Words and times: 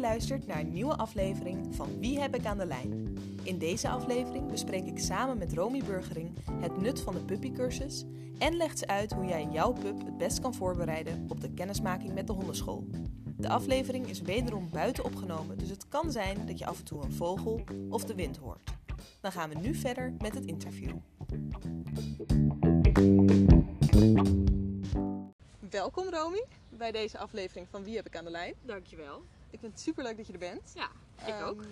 luistert 0.00 0.46
naar 0.46 0.60
een 0.60 0.72
nieuwe 0.72 0.96
aflevering 0.96 1.74
van 1.74 1.98
Wie 1.98 2.20
heb 2.20 2.34
ik 2.34 2.44
aan 2.44 2.58
de 2.58 2.66
lijn? 2.66 3.18
In 3.42 3.58
deze 3.58 3.88
aflevering 3.88 4.50
bespreek 4.50 4.86
ik 4.86 4.98
samen 4.98 5.38
met 5.38 5.52
Romy 5.52 5.82
Burgering 5.84 6.30
het 6.60 6.80
nut 6.80 7.00
van 7.00 7.14
de 7.14 7.20
puppycursus 7.20 8.04
en 8.38 8.56
legt 8.56 8.78
ze 8.78 8.86
uit 8.86 9.12
hoe 9.12 9.24
jij 9.24 9.48
jouw 9.52 9.72
pup 9.72 9.98
het 10.04 10.18
best 10.18 10.40
kan 10.40 10.54
voorbereiden 10.54 11.26
op 11.28 11.40
de 11.40 11.50
kennismaking 11.50 12.14
met 12.14 12.26
de 12.26 12.32
hondenschool. 12.32 12.86
De 13.36 13.48
aflevering 13.48 14.08
is 14.08 14.20
wederom 14.20 14.68
buiten 14.72 15.04
opgenomen, 15.04 15.58
dus 15.58 15.68
het 15.68 15.88
kan 15.88 16.12
zijn 16.12 16.46
dat 16.46 16.58
je 16.58 16.66
af 16.66 16.78
en 16.78 16.84
toe 16.84 17.02
een 17.02 17.12
vogel 17.12 17.60
of 17.88 18.04
de 18.04 18.14
wind 18.14 18.36
hoort. 18.36 18.70
Dan 19.20 19.32
gaan 19.32 19.48
we 19.48 19.58
nu 19.58 19.74
verder 19.74 20.14
met 20.18 20.34
het 20.34 20.44
interview. 20.44 20.96
Welkom 25.70 26.08
Romy 26.10 26.44
bij 26.68 26.92
deze 26.92 27.18
aflevering 27.18 27.66
van 27.70 27.84
Wie 27.84 27.96
heb 27.96 28.06
ik 28.06 28.16
aan 28.16 28.24
de 28.24 28.30
lijn? 28.30 28.54
Dankjewel. 28.62 29.22
Ik 29.50 29.58
vind 29.60 29.72
het 29.72 29.80
super 29.80 30.04
leuk 30.04 30.16
dat 30.16 30.26
je 30.26 30.32
er 30.32 30.38
bent. 30.38 30.72
Ja, 30.74 30.90
ik 31.26 31.26
Ehm, 31.34 31.44
ook. 31.44 31.64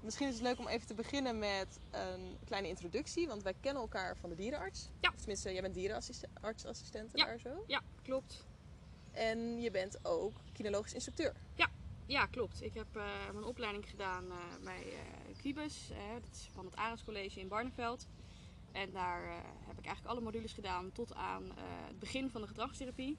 Misschien 0.00 0.28
is 0.28 0.34
het 0.34 0.42
leuk 0.42 0.58
om 0.58 0.68
even 0.68 0.86
te 0.86 0.94
beginnen 0.94 1.38
met 1.38 1.78
een 1.90 2.38
kleine 2.44 2.68
introductie, 2.68 3.26
want 3.26 3.42
wij 3.42 3.54
kennen 3.60 3.82
elkaar 3.82 4.16
van 4.16 4.28
de 4.30 4.36
dierenarts. 4.36 4.88
Ja. 5.00 5.08
Of 5.08 5.16
tenminste, 5.16 5.52
jij 5.52 5.62
bent 5.62 5.74
dierenartsassistent 5.74 7.10
Ja. 7.14 7.24
daar 7.24 7.38
zo. 7.38 7.64
Ja, 7.66 7.82
klopt. 8.02 8.46
En 9.12 9.60
je 9.60 9.70
bent 9.70 9.98
ook 10.04 10.40
kinologisch 10.52 10.92
instructeur. 10.94 11.34
Ja, 12.06 12.26
klopt. 12.26 12.62
Ik 12.62 12.74
heb 12.74 12.96
eh, 12.96 13.30
mijn 13.32 13.44
opleiding 13.44 13.88
gedaan 13.90 14.30
eh, 14.30 14.36
bij 14.64 14.92
Quibus. 15.36 15.90
eh, 15.90 16.12
dat 16.22 16.30
is 16.32 16.48
van 16.52 16.64
het 16.64 16.76
Arends 16.76 17.04
College 17.04 17.40
in 17.40 17.48
Barneveld. 17.48 18.06
En 18.72 18.90
daar 18.92 19.22
heb 19.66 19.78
ik 19.78 19.84
eigenlijk 19.84 20.06
alle 20.06 20.20
modules 20.20 20.52
gedaan 20.52 20.92
tot 20.92 21.14
aan 21.14 21.52
het 21.86 21.98
begin 21.98 22.30
van 22.30 22.40
de 22.40 22.46
gedragstherapie. 22.46 23.16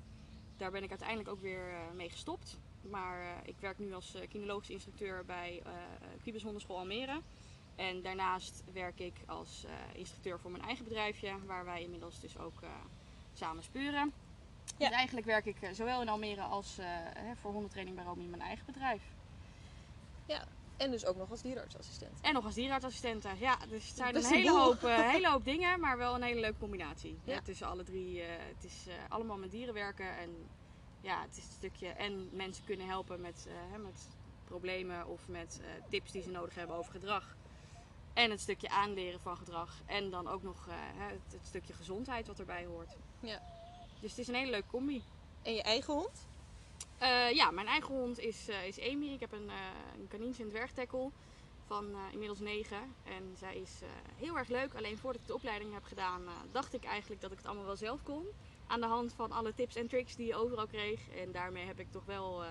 Daar 0.58 0.72
ben 0.72 0.84
ik 0.84 0.90
uiteindelijk 0.90 1.30
ook 1.30 1.40
weer 1.42 1.74
mee 1.94 2.10
gestopt. 2.10 2.58
Maar 2.90 3.22
eh, 3.22 3.28
ik 3.44 3.56
werk 3.60 3.80
nu 3.80 3.94
als 3.94 4.16
eh, 4.16 4.28
kinologisch 4.30 4.70
instructeur 4.70 5.26
bij 5.26 5.62
eh 5.66 5.72
Quibus 6.22 6.44
Hondenschool 6.44 6.78
Almere. 6.78 7.22
En 7.76 8.02
daarnaast 8.02 8.64
werk 8.74 9.00
ik 9.00 9.14
als 9.26 9.66
instructeur 9.94 10.40
voor 10.40 10.52
mijn 10.52 10.64
eigen 10.64 10.84
bedrijfje, 10.84 11.46
waar 11.46 11.66
wij 11.66 11.82
inmiddels 11.82 12.20
dus 12.20 12.38
ook 12.38 12.60
samen 13.34 13.64
spuren. 13.64 14.14
Ja. 14.78 14.88
Dus 14.88 14.98
eigenlijk 14.98 15.26
werk 15.26 15.46
ik 15.46 15.58
zowel 15.72 16.02
in 16.02 16.10
Almere 16.10 16.42
als 16.42 16.78
voor 17.42 17.52
hondentraining 17.52 17.96
bij 17.96 18.06
Romy 18.06 18.24
in 18.24 18.30
mijn 18.30 18.42
eigen 18.42 18.66
bedrijf. 18.66 19.02
En 20.78 20.92
dus 20.92 21.06
ook 21.06 21.16
nog 21.16 21.30
als 21.32 21.42
dierenartsassistent. 21.42 22.22
En 22.22 22.34
nog 22.34 22.46
als 22.46 22.54
dierenartsassistente. 22.54 23.30
Ja, 23.40 23.58
dus 23.70 23.88
het 23.88 23.98
zijn 23.98 24.16
een 24.16 24.24
een 24.24 24.32
hele 24.32 24.50
boel. 24.50 24.60
hoop, 24.60 24.82
hele 25.16 25.30
hoop 25.30 25.46
dingen, 25.46 25.80
maar 25.80 25.98
wel 25.98 26.16
een 26.16 26.24
hele 26.24 26.40
leuke 26.40 26.60
combinatie. 26.60 27.18
Ja. 27.24 27.34
Ja. 27.34 27.42
Tussen 27.42 27.68
alle 27.68 27.84
drie. 27.84 28.22
het 28.22 28.64
is 28.64 28.88
allemaal 29.10 29.38
met 29.38 29.52
dieren 29.52 29.74
werken. 29.74 30.18
En 30.18 30.30
ja, 31.06 31.22
het 31.22 31.38
is 31.38 31.44
een 31.44 31.52
stukje. 31.52 31.88
En 31.88 32.30
mensen 32.32 32.64
kunnen 32.64 32.88
helpen 32.88 33.22
met, 33.22 33.46
eh, 33.48 33.54
hè, 33.72 33.78
met 33.78 34.08
problemen 34.44 35.08
of 35.08 35.28
met 35.28 35.60
eh, 35.62 35.68
tips 35.90 36.12
die 36.12 36.22
ze 36.22 36.30
nodig 36.30 36.56
hebben 36.56 36.76
over 36.76 36.92
gedrag. 36.92 37.36
En 38.14 38.32
het 38.32 38.40
stukje 38.42 38.70
aanleren 38.70 39.20
van 39.20 39.38
gedrag. 39.38 39.82
En 39.86 40.10
dan 40.10 40.28
ook 40.28 40.44
nog 40.44 40.68
eh, 40.68 40.74
het, 40.78 41.32
het 41.32 41.48
stukje 41.48 41.74
gezondheid 41.74 42.28
wat 42.28 42.40
erbij 42.40 42.66
hoort. 42.66 42.96
Ja. 43.20 43.42
Dus 44.00 44.10
het 44.10 44.20
is 44.20 44.28
een 44.28 44.36
hele 44.36 44.52
leuke 44.52 44.68
combi. 44.68 45.04
En 45.42 45.54
je 45.54 45.64
eigen 45.64 45.94
hond? 45.94 46.28
Ja, 47.34 47.52
mijn 47.52 47.68
eigen 47.68 47.94
hond 47.96 48.20
is, 48.20 48.48
is 48.48 48.80
Amy. 48.80 49.14
Ik 49.14 49.20
heb 49.20 49.32
een, 49.32 49.50
uh, 50.12 50.38
een 50.40 50.50
dwergtekkel 50.50 51.12
van 51.68 51.96
inmiddels 52.12 52.40
negen. 52.40 52.96
En 53.04 53.36
zij 53.38 53.56
is 53.56 53.72
heel 54.16 54.38
erg 54.38 54.48
leuk. 54.48 54.74
Alleen 54.74 54.98
voordat 54.98 55.22
ik 55.22 55.28
de 55.28 55.34
opleiding 55.34 55.74
heb 55.74 55.84
gedaan, 55.84 56.22
dacht 56.52 56.74
ik 56.74 56.84
eigenlijk 56.84 57.22
dat 57.22 57.32
ik 57.32 57.38
het 57.38 57.46
allemaal 57.46 57.66
wel 57.66 57.76
zelf 57.76 58.04
kon. 58.04 58.28
Aan 58.68 58.80
de 58.80 58.88
hand 58.88 59.14
van 59.14 59.32
alle 59.32 59.54
tips 59.54 59.76
en 59.76 59.88
tricks 59.88 60.16
die 60.16 60.28
je 60.28 60.36
overal 60.36 60.68
kreeg. 60.68 61.10
En 61.10 61.32
daarmee 61.32 61.66
heb 61.66 61.80
ik 61.80 61.92
toch 61.92 62.06
wel 62.06 62.44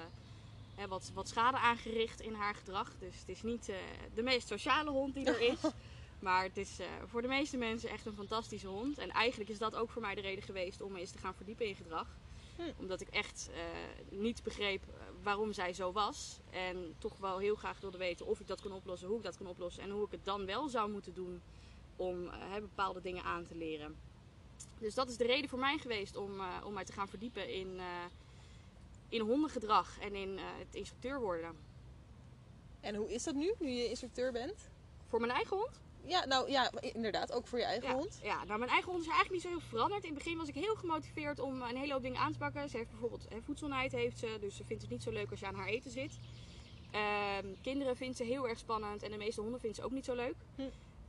eh, 0.76 0.84
wat, 0.86 1.10
wat 1.14 1.28
schade 1.28 1.56
aangericht 1.56 2.20
in 2.20 2.34
haar 2.34 2.54
gedrag. 2.54 2.92
Dus 2.98 3.18
het 3.18 3.28
is 3.28 3.42
niet 3.42 3.68
eh, 3.68 3.76
de 4.14 4.22
meest 4.22 4.48
sociale 4.48 4.90
hond 4.90 5.14
die 5.14 5.26
er 5.26 5.40
is. 5.40 5.58
Maar 6.18 6.42
het 6.42 6.56
is 6.56 6.78
eh, 6.78 6.86
voor 7.06 7.22
de 7.22 7.28
meeste 7.28 7.56
mensen 7.56 7.88
echt 7.90 8.06
een 8.06 8.14
fantastische 8.14 8.66
hond. 8.66 8.98
En 8.98 9.10
eigenlijk 9.10 9.50
is 9.50 9.58
dat 9.58 9.74
ook 9.74 9.90
voor 9.90 10.02
mij 10.02 10.14
de 10.14 10.20
reden 10.20 10.44
geweest 10.44 10.80
om 10.80 10.92
me 10.92 11.00
eens 11.00 11.10
te 11.10 11.18
gaan 11.18 11.34
verdiepen 11.34 11.66
in 11.66 11.74
gedrag. 11.74 12.06
Hm. 12.56 12.62
Omdat 12.76 13.00
ik 13.00 13.08
echt 13.08 13.50
niet 14.08 14.42
begreep 14.42 14.82
waarom 15.22 15.52
zij 15.52 15.72
zo 15.72 15.92
was. 15.92 16.40
En 16.50 16.94
toch 16.98 17.18
wel 17.18 17.38
heel 17.38 17.54
graag 17.54 17.80
wilde 17.80 17.98
weten 17.98 18.26
of 18.26 18.40
ik 18.40 18.46
dat 18.46 18.60
kon 18.60 18.72
oplossen, 18.72 19.08
hoe 19.08 19.16
ik 19.16 19.22
dat 19.22 19.36
kon 19.36 19.46
oplossen. 19.46 19.82
En 19.82 19.90
hoe 19.90 20.04
ik 20.04 20.10
het 20.10 20.24
dan 20.24 20.46
wel 20.46 20.68
zou 20.68 20.90
moeten 20.90 21.14
doen 21.14 21.42
om 21.96 22.30
bepaalde 22.60 23.00
dingen 23.00 23.24
aan 23.24 23.46
te 23.46 23.56
leren. 23.56 23.96
Dus 24.78 24.94
dat 24.94 25.08
is 25.08 25.16
de 25.16 25.26
reden 25.26 25.48
voor 25.50 25.58
mij 25.58 25.78
geweest 25.78 26.16
om, 26.16 26.40
eh, 26.40 26.46
om 26.64 26.72
mij 26.72 26.84
te 26.84 26.92
gaan 26.92 27.08
verdiepen 27.08 27.52
in, 27.52 27.78
eh, 27.78 27.84
in 29.08 29.20
hondengedrag 29.20 29.98
en 30.00 30.14
in 30.14 30.38
eh, 30.38 30.44
het 30.58 30.74
instructeur 30.74 31.20
worden. 31.20 31.56
En 32.80 32.94
hoe 32.94 33.12
is 33.12 33.22
dat 33.22 33.34
nu, 33.34 33.54
nu 33.58 33.68
je 33.70 33.88
instructeur 33.88 34.32
bent? 34.32 34.68
Voor 35.08 35.20
mijn 35.20 35.32
eigen 35.32 35.56
hond? 35.56 35.80
Ja, 36.06 36.24
nou 36.24 36.50
ja, 36.50 36.70
inderdaad, 36.80 37.32
ook 37.32 37.46
voor 37.46 37.58
je 37.58 37.64
eigen 37.64 37.88
Ja, 37.88 37.94
hond. 37.94 38.18
ja, 38.22 38.44
nou 38.44 38.58
mijn 38.58 38.70
eigen 38.70 38.90
hond 38.90 39.02
is 39.02 39.08
eigenlijk 39.10 39.34
niet 39.34 39.52
zo 39.52 39.58
heel 39.58 39.68
veranderd. 39.68 40.02
In 40.04 40.14
het 40.14 40.18
begin 40.18 40.38
was 40.38 40.48
ik 40.48 40.54
heel 40.54 40.74
gemotiveerd 40.74 41.38
om 41.38 41.62
een 41.62 41.76
hele 41.76 41.92
hoop 41.92 42.02
dingen 42.02 42.20
aan 42.20 42.32
te 42.32 42.38
pakken. 42.38 42.68
Ze 42.68 42.76
heeft 42.76 42.90
bijvoorbeeld 42.90 43.26
hè, 43.28 43.42
voedselnijd, 43.42 43.92
heeft 43.92 44.18
ze, 44.18 44.36
dus 44.40 44.56
ze 44.56 44.64
vindt 44.64 44.82
het 44.82 44.90
niet 44.90 45.02
zo 45.02 45.10
leuk 45.10 45.30
als 45.30 45.40
je 45.40 45.46
aan 45.46 45.54
haar 45.54 45.66
eten 45.66 45.90
zit. 45.90 46.18
Ehm, 46.90 47.46
kinderen 47.62 47.96
vindt 47.96 48.16
ze 48.16 48.24
heel 48.24 48.48
erg 48.48 48.58
spannend 48.58 49.02
en 49.02 49.10
de 49.10 49.16
meeste 49.16 49.40
honden 49.40 49.60
vindt 49.60 49.76
ze 49.76 49.82
ook 49.84 49.90
niet 49.90 50.04
zo 50.04 50.14
leuk. 50.14 50.34
Hm. 50.56 50.62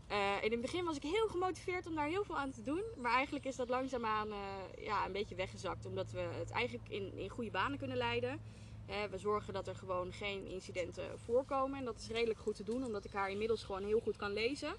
Eh, 0.08 0.44
in 0.44 0.52
het 0.52 0.62
begin 0.62 0.86
was 0.86 0.96
ik 0.96 1.04
heel 1.04 1.28
gemotiveerd 1.28 1.88
om 1.88 1.96
daar 1.96 2.08
heel 2.08 2.24
veel 2.24 2.38
aan 2.38 2.52
te 2.52 2.62
doen. 2.62 2.84
Maar 2.98 3.12
eigenlijk 3.12 3.46
is 3.46 3.56
dat 3.56 3.70
langzaamaan 3.70 4.32
eh, 4.32 4.86
ja, 4.86 5.06
een 5.06 5.12
beetje 5.12 5.36
weggezakt. 5.36 5.86
Omdat 5.86 6.12
we 6.12 6.20
het 6.20 6.52
eigenlijk 6.52 6.90
in, 6.90 7.18
in 7.18 7.30
goede 7.30 7.52
banen 7.52 7.78
kunnen 7.78 7.98
leiden. 7.98 8.40
Eh, 8.86 9.04
we 9.04 9.18
zorgen 9.18 9.54
dat 9.54 9.68
er 9.68 9.76
gewoon 9.76 10.14
geen 10.14 10.48
incidenten 10.48 11.20
voorkomen. 11.20 11.80
En 11.80 11.86
dat 11.86 12.00
is 12.00 12.08
redelijk 12.08 12.40
goed 12.40 12.56
te 12.56 12.64
doen, 12.64 12.86
omdat 12.86 13.06
ik 13.06 13.12
haar 13.12 13.30
inmiddels 13.30 13.64
gewoon 13.64 13.84
heel 13.84 14.00
goed 14.00 14.16
kan 14.16 14.34
lezen. 14.34 14.76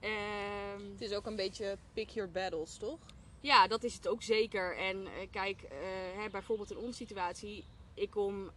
Ehm, 0.00 0.90
Het 0.92 1.00
is 1.00 1.12
ook 1.12 1.26
een 1.26 1.36
beetje 1.36 1.78
pick 1.92 2.08
your 2.08 2.30
battles, 2.30 2.76
toch? 2.76 2.98
ja, 3.40 3.66
dat 3.66 3.84
is 3.84 3.94
het 3.94 4.08
ook 4.08 4.22
zeker. 4.22 4.76
En 4.76 5.06
kijk, 5.30 5.64
hè, 6.16 6.30
bijvoorbeeld 6.30 6.70
in 6.70 6.76
onze 6.76 6.96
situatie. 6.96 7.64
Ik 7.94 8.10
kom 8.10 8.50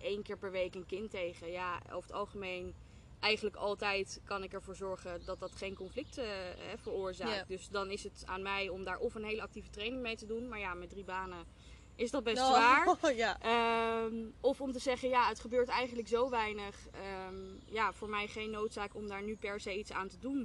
één 0.00 0.22
keer 0.22 0.38
per 0.38 0.50
week 0.50 0.74
een 0.74 0.86
kind 0.86 1.10
tegen. 1.10 1.50
Ja, 1.50 1.80
over 1.92 2.08
het 2.08 2.12
algemeen, 2.12 2.74
eigenlijk 3.20 3.56
altijd 3.56 4.20
kan 4.24 4.42
ik 4.42 4.52
ervoor 4.52 4.76
zorgen 4.76 5.20
dat 5.24 5.40
dat 5.40 5.52
geen 5.54 5.74
conflict 5.74 6.18
eh, 6.18 6.26
hè, 6.56 6.78
veroorzaakt. 6.78 7.48
Dus 7.48 7.68
dan 7.68 7.90
is 7.90 8.04
het 8.04 8.22
aan 8.26 8.42
mij 8.42 8.68
om 8.68 8.84
daar 8.84 8.98
of 8.98 9.14
een 9.14 9.24
hele 9.24 9.42
actieve 9.42 9.70
training 9.70 10.02
mee 10.02 10.16
te 10.16 10.26
doen. 10.26 10.48
Maar 10.48 10.58
ja, 10.58 10.74
met 10.74 10.90
drie 10.90 11.04
banen 11.04 11.46
is 11.94 12.10
dat 12.10 12.24
best 12.24 12.36
Nou, 12.36 12.54
zwaar. 12.54 13.14
ja. 13.24 13.40
Ehm, 13.40 14.14
of 14.40 14.60
om 14.60 14.72
te 14.72 14.78
zeggen, 14.78 15.08
ja, 15.08 15.28
het 15.28 15.40
gebeurt 15.40 15.68
eigenlijk 15.68 16.08
zo 16.08 16.30
weinig. 16.30 16.86
Ehm, 16.90 17.36
ja, 17.64 17.92
voor 17.92 18.08
mij 18.08 18.26
geen 18.26 18.50
noodzaak 18.50 18.94
om 18.94 19.08
daar 19.08 19.22
nu 19.22 19.36
per 19.36 19.60
se 19.60 19.78
iets 19.78 19.92
aan 19.92 20.08
te 20.08 20.18
doen. 20.18 20.40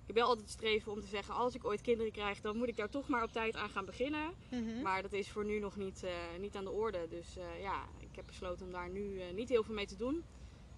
Ik 0.00 0.14
heb 0.14 0.16
wel 0.16 0.26
altijd 0.26 0.50
streven 0.50 0.92
om 0.92 1.00
te 1.00 1.06
zeggen, 1.06 1.34
als 1.34 1.54
ik 1.54 1.64
ooit 1.64 1.80
kinderen 1.80 2.12
krijg, 2.12 2.40
dan 2.40 2.56
moet 2.56 2.68
ik 2.68 2.76
daar 2.76 2.88
toch 2.88 3.08
maar 3.08 3.22
op 3.22 3.32
tijd 3.32 3.56
aan 3.56 3.68
gaan 3.68 3.84
beginnen. 3.84 4.30
Mhm. 4.50 4.82
Maar 4.82 5.02
dat 5.02 5.12
is 5.12 5.28
voor 5.28 5.44
nu 5.44 5.58
nog 5.58 5.76
niet, 5.76 6.02
eh, 6.02 6.12
niet 6.40 6.56
aan 6.56 6.64
de 6.64 6.70
orde. 6.70 7.06
Dus 7.08 7.36
eh, 7.36 7.62
ja, 7.62 7.82
ik 7.98 8.16
heb 8.16 8.26
besloten 8.26 8.66
om 8.66 8.72
daar 8.72 8.88
nu 8.88 9.20
niet 9.34 9.48
heel 9.48 9.62
veel 9.62 9.74
mee 9.74 9.86
te 9.86 9.96
doen. 9.96 10.24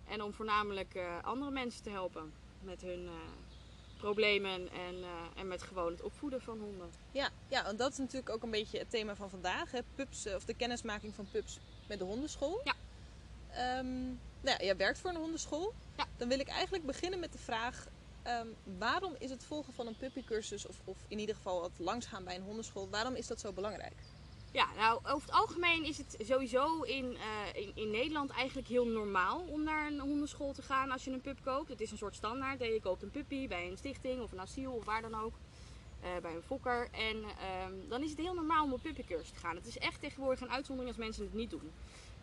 En 0.08 0.22
om 0.22 0.32
voornamelijk 0.32 0.94
eh, 0.94 1.22
andere 1.22 1.50
mensen 1.50 1.82
te 1.82 1.90
helpen 1.90 2.32
met 2.60 2.80
hun 2.80 3.06
eh, 3.06 3.12
problemen 3.96 4.70
en, 4.70 5.02
eh, 5.02 5.40
en 5.40 5.48
met 5.48 5.62
gewoon 5.62 5.92
het 5.92 6.02
opvoeden 6.02 6.40
van 6.40 6.58
honden. 6.60 6.90
Ja, 7.12 7.30
ja, 7.48 7.64
want 7.64 7.78
dat 7.78 7.92
is 7.92 7.98
natuurlijk 7.98 8.30
ook 8.30 8.42
een 8.42 8.50
beetje 8.50 8.78
het 8.78 8.90
thema 8.90 9.16
van 9.16 9.30
vandaag. 9.30 9.70
Hè? 9.70 9.80
Pups, 9.94 10.26
of 10.34 10.44
de 10.44 10.54
kennismaking 10.54 11.14
van 11.14 11.28
pups 11.30 11.58
met 11.88 11.98
de 11.98 12.04
hondenschool. 12.04 12.60
Ja. 12.64 12.74
Ehm, 13.50 14.04
nou 14.40 14.56
ja, 14.58 14.64
jij 14.64 14.76
werkt 14.76 14.98
voor 14.98 15.10
een 15.10 15.16
hondenschool. 15.16 15.74
Ja. 15.96 16.06
Dan 16.16 16.28
wil 16.28 16.38
ik 16.38 16.48
eigenlijk 16.48 16.86
beginnen 16.86 17.18
met 17.18 17.32
de 17.32 17.38
vraag... 17.38 17.86
ehm, 18.22 18.46
waarom 18.78 19.14
is 19.18 19.30
het 19.30 19.44
volgen 19.44 19.72
van 19.72 19.86
een 19.86 19.96
puppycursus... 19.96 20.66
Of, 20.66 20.80
of 20.84 20.98
in 21.08 21.18
ieder 21.18 21.34
geval 21.34 21.62
het 21.62 21.78
langsgaan 21.78 22.24
bij 22.24 22.34
een 22.34 22.42
hondenschool... 22.42 22.88
waarom 22.88 23.14
is 23.14 23.26
dat 23.26 23.40
zo 23.40 23.52
belangrijk? 23.52 23.96
Ja, 24.58 24.68
nou 24.76 25.00
over 25.04 25.28
het 25.28 25.36
algemeen 25.36 25.84
is 25.84 25.98
het 25.98 26.16
sowieso 26.24 26.82
in, 26.82 27.16
eh, 27.16 27.62
in, 27.62 27.72
in 27.74 27.90
Nederland 27.90 28.30
eigenlijk 28.30 28.68
heel 28.68 28.86
normaal 28.86 29.40
om 29.40 29.62
naar 29.62 29.86
een 29.86 30.00
hondenschool 30.00 30.52
te 30.52 30.62
gaan 30.62 30.90
als 30.90 31.04
je 31.04 31.10
een 31.10 31.20
pup 31.20 31.38
koopt. 31.44 31.68
Het 31.68 31.80
is 31.80 31.90
een 31.90 31.96
soort 31.96 32.14
standaard. 32.14 32.60
Je 32.60 32.80
koopt 32.82 33.02
een 33.02 33.10
puppy 33.10 33.48
bij 33.48 33.68
een 33.68 33.76
stichting 33.76 34.20
of 34.22 34.32
een 34.32 34.40
asiel 34.40 34.72
of 34.72 34.84
waar 34.84 35.02
dan 35.02 35.14
ook. 35.14 35.32
eh, 36.02 36.10
bij 36.22 36.34
een 36.34 36.42
fokker. 36.42 36.88
En 36.92 37.16
ehm, 37.24 37.72
dan 37.88 38.02
is 38.02 38.10
het 38.10 38.18
heel 38.18 38.34
normaal 38.34 38.64
om 38.64 38.72
op 38.72 38.82
puppycursus 38.82 39.30
te 39.30 39.38
gaan. 39.38 39.56
Het 39.56 39.66
is 39.66 39.78
echt 39.78 40.00
tegenwoordig 40.00 40.40
een 40.40 40.50
uitzondering 40.50 40.96
als 40.96 41.04
mensen 41.04 41.24
het 41.24 41.34
niet 41.34 41.50
doen. 41.50 41.72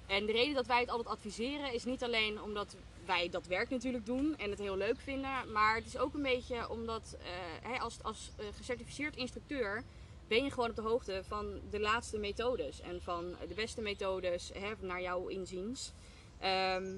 En 0.08 0.26
de 0.26 0.32
reden 0.32 0.54
dat 0.54 0.66
wij 0.66 0.80
het 0.80 0.90
altijd 0.90 1.10
adviseren 1.10 1.74
is 1.74 1.84
niet 1.86 2.04
alleen 2.04 2.42
omdat 2.42 2.76
wij 3.06 3.30
dat 3.30 3.48
werk 3.48 3.70
natuurlijk 3.70 4.06
doen 4.06 4.38
en 4.38 4.50
het 4.50 4.60
heel 4.60 4.78
leuk 4.78 5.00
vinden. 5.00 5.52
Maar 5.52 5.76
het 5.76 5.86
is 5.86 5.98
ook 5.98 6.14
een 6.14 6.22
beetje 6.22 6.70
omdat 6.70 7.18
hè, 7.62 7.80
als, 7.80 7.98
als 8.02 8.32
gecertificeerd 8.56 9.16
instructeur 9.16 9.84
ben 10.28 10.44
je 10.44 10.52
gewoon 10.52 10.70
op 10.70 10.76
de 10.76 10.82
hoogte 10.82 11.22
van 11.28 11.60
de 11.70 11.80
laatste 11.80 12.18
methodes 12.18 12.82
en 12.82 13.02
van 13.02 13.36
de 13.48 13.54
beste 13.54 13.82
methodes 13.82 14.52
hè, 14.54 14.72
naar 14.80 15.02
jouw 15.02 15.28
inziens. 15.28 15.92
Ehm, 16.40 16.96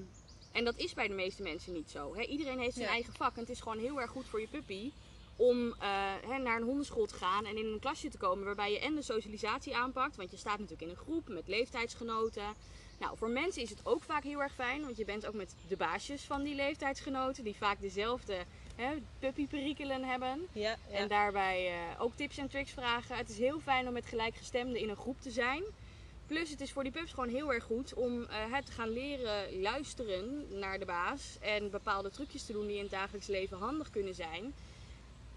en 0.52 0.64
dat 0.64 0.76
is 0.76 0.94
bij 0.94 1.08
de 1.08 1.14
meeste 1.14 1.42
mensen 1.42 1.72
niet 1.72 1.90
zo. 1.90 2.14
Hè? 2.14 2.22
Iedereen 2.22 2.58
heeft 2.58 2.74
zijn 2.74 2.86
Ja. 2.86 2.92
eigen 2.92 3.12
vak 3.14 3.34
en 3.34 3.40
het 3.40 3.50
is 3.50 3.60
gewoon 3.60 3.78
heel 3.78 4.00
erg 4.00 4.10
goed 4.10 4.26
voor 4.26 4.40
je 4.40 4.48
puppy 4.48 4.92
om 5.36 5.72
eh, 5.72 5.78
hè, 6.26 6.38
naar 6.38 6.56
een 6.56 6.66
hondenschool 6.66 7.06
te 7.06 7.14
gaan 7.14 7.44
en 7.44 7.56
in 7.56 7.66
een 7.66 7.78
klasje 7.80 8.08
te 8.08 8.18
komen 8.18 8.44
waarbij 8.44 8.72
je 8.72 8.78
en 8.80 8.94
de 8.94 9.02
socialisatie 9.02 9.76
aanpakt. 9.76 10.16
Want 10.16 10.30
je 10.30 10.36
staat 10.36 10.58
natuurlijk 10.58 10.82
in 10.82 10.88
een 10.88 11.02
groep 11.04 11.28
met 11.28 11.48
leeftijdsgenoten. 11.48 12.54
Nou, 12.98 13.16
voor 13.16 13.30
mensen 13.30 13.62
is 13.62 13.70
het 13.70 13.80
ook 13.86 14.02
vaak 14.02 14.22
heel 14.22 14.42
erg 14.42 14.54
fijn, 14.54 14.82
want 14.84 14.96
je 14.96 15.04
bent 15.04 15.26
ook 15.26 15.34
met 15.34 15.54
de 15.68 15.76
baasjes 15.76 16.22
van 16.22 16.42
die 16.42 16.54
leeftijdsgenoten, 16.54 17.44
die 17.44 17.56
vaak 17.56 17.80
dezelfde 17.80 18.44
hè, 18.78 18.94
puppyperikelen 19.18 20.04
hebben. 20.04 20.46
Ja, 20.52 20.76
ja. 20.90 20.96
En 20.96 21.08
daarbij 21.08 21.66
eh, 21.68 22.02
ook 22.02 22.12
tips 22.14 22.38
en 22.38 22.48
tricks 22.48 22.70
vragen. 22.70 23.16
Het 23.16 23.28
is 23.28 23.38
heel 23.38 23.60
fijn 23.60 23.86
om 23.86 23.92
met 23.92 24.06
gelijkgestemden 24.06 24.80
in 24.80 24.88
een 24.88 24.96
groep 24.96 25.20
te 25.20 25.30
zijn. 25.30 25.62
Plus 26.26 26.50
het 26.50 26.60
is 26.60 26.72
voor 26.72 26.82
die 26.82 26.92
pups 26.92 27.12
gewoon 27.12 27.28
heel 27.28 27.52
erg 27.52 27.64
goed 27.64 27.94
om 27.94 28.22
eh, 28.24 28.52
het 28.52 28.66
te 28.66 28.72
gaan 28.72 28.88
leren 28.90 29.60
luisteren 29.60 30.46
naar 30.58 30.78
de 30.78 30.84
baas. 30.84 31.36
En 31.40 31.70
bepaalde 31.70 32.10
trucjes 32.10 32.44
te 32.46 32.52
doen 32.52 32.66
die 32.66 32.76
in 32.76 32.82
het 32.82 32.90
dagelijks 32.90 33.26
leven 33.26 33.58
handig 33.58 33.90
kunnen 33.90 34.14
zijn. 34.14 34.54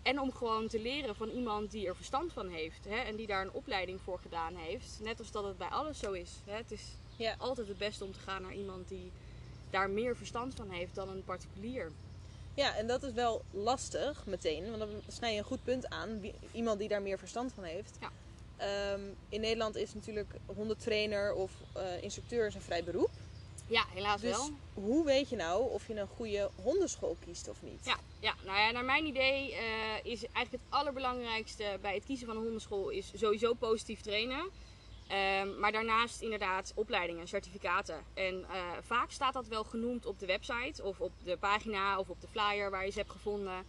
En 0.02 0.20
om 0.20 0.32
gewoon 0.32 0.68
te 0.68 0.80
leren 0.80 1.16
van 1.16 1.30
iemand 1.30 1.72
die 1.72 1.88
er 1.88 1.96
verstand 1.96 2.34
van 2.34 2.48
heeft. 2.50 2.86
Hè, 2.88 2.96
en 2.96 3.16
die 3.16 3.28
daar 3.28 3.42
een 3.42 3.52
opleiding 3.52 4.02
voor 4.02 4.20
gedaan 4.20 4.56
heeft. 4.56 5.00
Net 5.02 5.20
als 5.20 5.32
dat 5.32 5.44
het 5.44 5.58
bij 5.58 5.68
alles 5.68 6.00
zo 6.00 6.12
is. 6.12 6.32
Hè. 6.46 6.54
Het 6.56 6.72
is 6.72 6.84
Ja. 7.16 7.36
altijd 7.38 7.68
het 7.68 7.78
beste 7.78 8.04
om 8.04 8.12
te 8.12 8.20
gaan 8.20 8.42
naar 8.42 8.54
iemand 8.56 8.88
die 8.88 9.12
daar 9.70 9.90
meer 9.90 10.16
verstand 10.18 10.56
van 10.56 10.70
heeft 10.70 10.96
dan 10.96 11.10
een 11.10 11.24
particulier. 11.24 11.92
Ja, 12.54 12.76
en 12.76 12.88
dat 12.88 13.04
is 13.04 13.14
wel 13.14 13.42
lastig 13.52 14.26
meteen, 14.26 14.66
want 14.66 14.80
dan 14.80 14.90
snij 15.08 15.32
je 15.34 15.38
een 15.38 15.44
goed 15.46 15.64
punt 15.64 15.90
aan. 15.90 16.20
Wie- 16.20 16.34
iemand 16.52 16.80
die 16.80 16.88
daar 16.88 17.02
meer 17.02 17.18
verstand 17.20 17.54
van 17.54 17.64
heeft. 17.64 17.98
Ja. 18.00 18.12
Ehm, 18.58 19.02
in 19.30 19.42
Nederland 19.42 19.76
is 19.76 19.94
natuurlijk 19.94 20.34
hondentrainer 20.56 21.34
of 21.34 21.52
eh, 21.74 22.04
instructeur 22.04 22.46
is 22.48 22.56
een 22.56 22.62
vrij 22.62 22.84
beroep. 22.84 23.10
Ja, 23.68 23.86
helaas 23.94 24.22
Dus 24.22 24.32
wel. 24.32 24.50
hoe 24.74 25.06
weet 25.06 25.30
je 25.30 25.36
nou 25.36 25.72
of 25.72 25.88
je 25.88 25.96
een 25.96 26.08
goede 26.08 26.50
hondenschool 26.64 27.18
kiest 27.26 27.48
of 27.50 27.58
niet? 27.62 27.86
Ja, 27.86 27.98
ja, 28.20 28.34
nou 28.46 28.60
ja, 28.60 28.72
naar 28.72 28.86
mijn 28.86 29.06
idee 29.06 29.52
eh, 29.56 29.60
is 30.04 30.22
eigenlijk 30.24 30.52
het 30.52 30.62
allerbelangrijkste 30.70 31.78
bij 31.82 31.94
het 31.94 32.06
kiezen 32.06 32.28
van 32.28 32.36
een 32.36 32.42
hondenschool 32.42 32.90
is 32.90 33.12
sowieso 33.16 33.54
positief 33.54 34.02
trainen. 34.02 34.50
Ehm, 35.12 35.60
maar 35.60 35.72
daarnaast 35.72 36.22
inderdaad 36.22 36.72
opleidingen, 36.76 37.28
certificaten. 37.28 38.04
En 38.14 38.46
eh, 38.50 38.62
vaak 38.82 39.12
staat 39.12 39.34
dat 39.34 39.48
wel 39.48 39.64
genoemd 39.64 40.06
op 40.06 40.20
de 40.20 40.26
website 40.26 40.84
of 40.84 41.00
op 41.00 41.12
de 41.24 41.38
pagina 41.38 42.00
of 42.00 42.10
op 42.10 42.22
de 42.22 42.28
flyer 42.28 42.70
waar 42.70 42.86
je 42.86 42.92
ze 42.92 43.00
hebt 43.00 43.12
gevonden. 43.12 43.66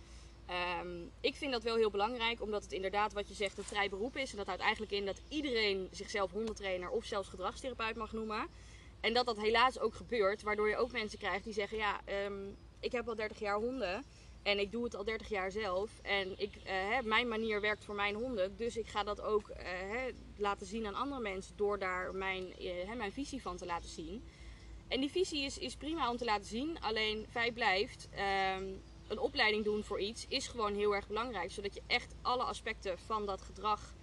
Ehm, 0.47 1.03
ik 1.21 1.35
vind 1.35 1.53
dat 1.53 1.63
wel 1.63 1.77
heel 1.77 1.91
belangrijk, 1.91 2.43
omdat 2.43 2.63
het 2.63 2.73
inderdaad 2.73 3.13
wat 3.13 3.29
je 3.29 3.35
zegt 3.35 3.59
een 3.59 3.65
vrij 3.65 3.89
beroep 3.89 4.17
is. 4.17 4.31
En 4.31 4.37
dat 4.37 4.47
houdt 4.47 4.63
eigenlijk 4.63 4.93
in 4.93 5.07
dat 5.07 5.23
iedereen 5.29 5.89
zichzelf 5.91 6.31
hondentrainer 6.31 6.91
of 6.91 7.05
zelfs 7.05 7.29
gedragstherapeut 7.29 7.97
mag 7.97 8.13
noemen. 8.13 8.47
En 9.01 9.13
dat 9.13 9.27
dat 9.27 9.41
helaas 9.41 9.79
ook 9.79 9.95
gebeurt, 9.95 10.43
waardoor 10.43 10.69
je 10.69 10.77
ook 10.77 10.93
mensen 10.93 11.19
krijgt 11.19 11.45
die 11.45 11.53
zeggen: 11.53 11.79
Ja, 11.79 12.01
ehm, 12.05 12.49
ik 12.81 12.93
heb 12.93 13.09
al 13.09 13.15
30 13.15 13.39
jaar 13.39 13.57
honden 13.57 14.05
en 14.43 14.59
ik 14.59 14.73
doe 14.73 14.85
het 14.85 14.97
al 14.97 15.05
30 15.05 15.29
jaar 15.29 15.51
zelf. 15.51 15.91
En 16.03 16.35
ik, 16.37 16.55
eh, 16.57 16.73
hè, 16.75 17.03
mijn 17.03 17.29
manier 17.29 17.61
werkt 17.61 17.85
voor 17.85 17.95
mijn 17.95 18.15
honden, 18.15 18.57
dus 18.57 18.77
ik 18.77 18.87
ga 18.87 19.03
dat 19.05 19.21
ook 19.21 19.49
eh, 19.49 19.67
hè, 19.67 20.11
laten 20.37 20.67
zien 20.67 20.87
aan 20.87 20.95
andere 20.95 21.21
mensen 21.21 21.57
door 21.57 21.79
daar 21.79 22.15
mijn, 22.15 22.57
eh, 22.59 22.89
hè, 22.89 22.95
mijn 22.95 23.13
visie 23.13 23.43
van 23.43 23.57
te 23.57 23.67
laten 23.67 23.89
zien. 23.89 24.25
En 24.89 25.01
die 25.01 25.11
visie 25.11 25.45
is, 25.45 25.59
is 25.59 25.77
prima 25.77 26.11
om 26.11 26.17
te 26.17 26.25
laten 26.25 26.47
zien, 26.47 26.81
alleen 26.81 27.27
feit 27.31 27.55
blijft. 27.55 28.09
ehm, 28.11 28.65
een 29.09 29.19
opleiding 29.19 29.65
doen 29.65 29.85
voor 29.85 30.01
iets 30.01 30.27
is 30.29 30.47
gewoon 30.47 30.75
heel 30.75 30.95
erg 30.95 31.07
belangrijk, 31.07 31.51
zodat 31.51 31.75
je 31.75 31.83
echt 31.87 32.15
alle 32.23 32.43
aspecten 32.43 32.99
van 32.99 33.27
dat 33.27 33.43
gedrag 33.43 33.95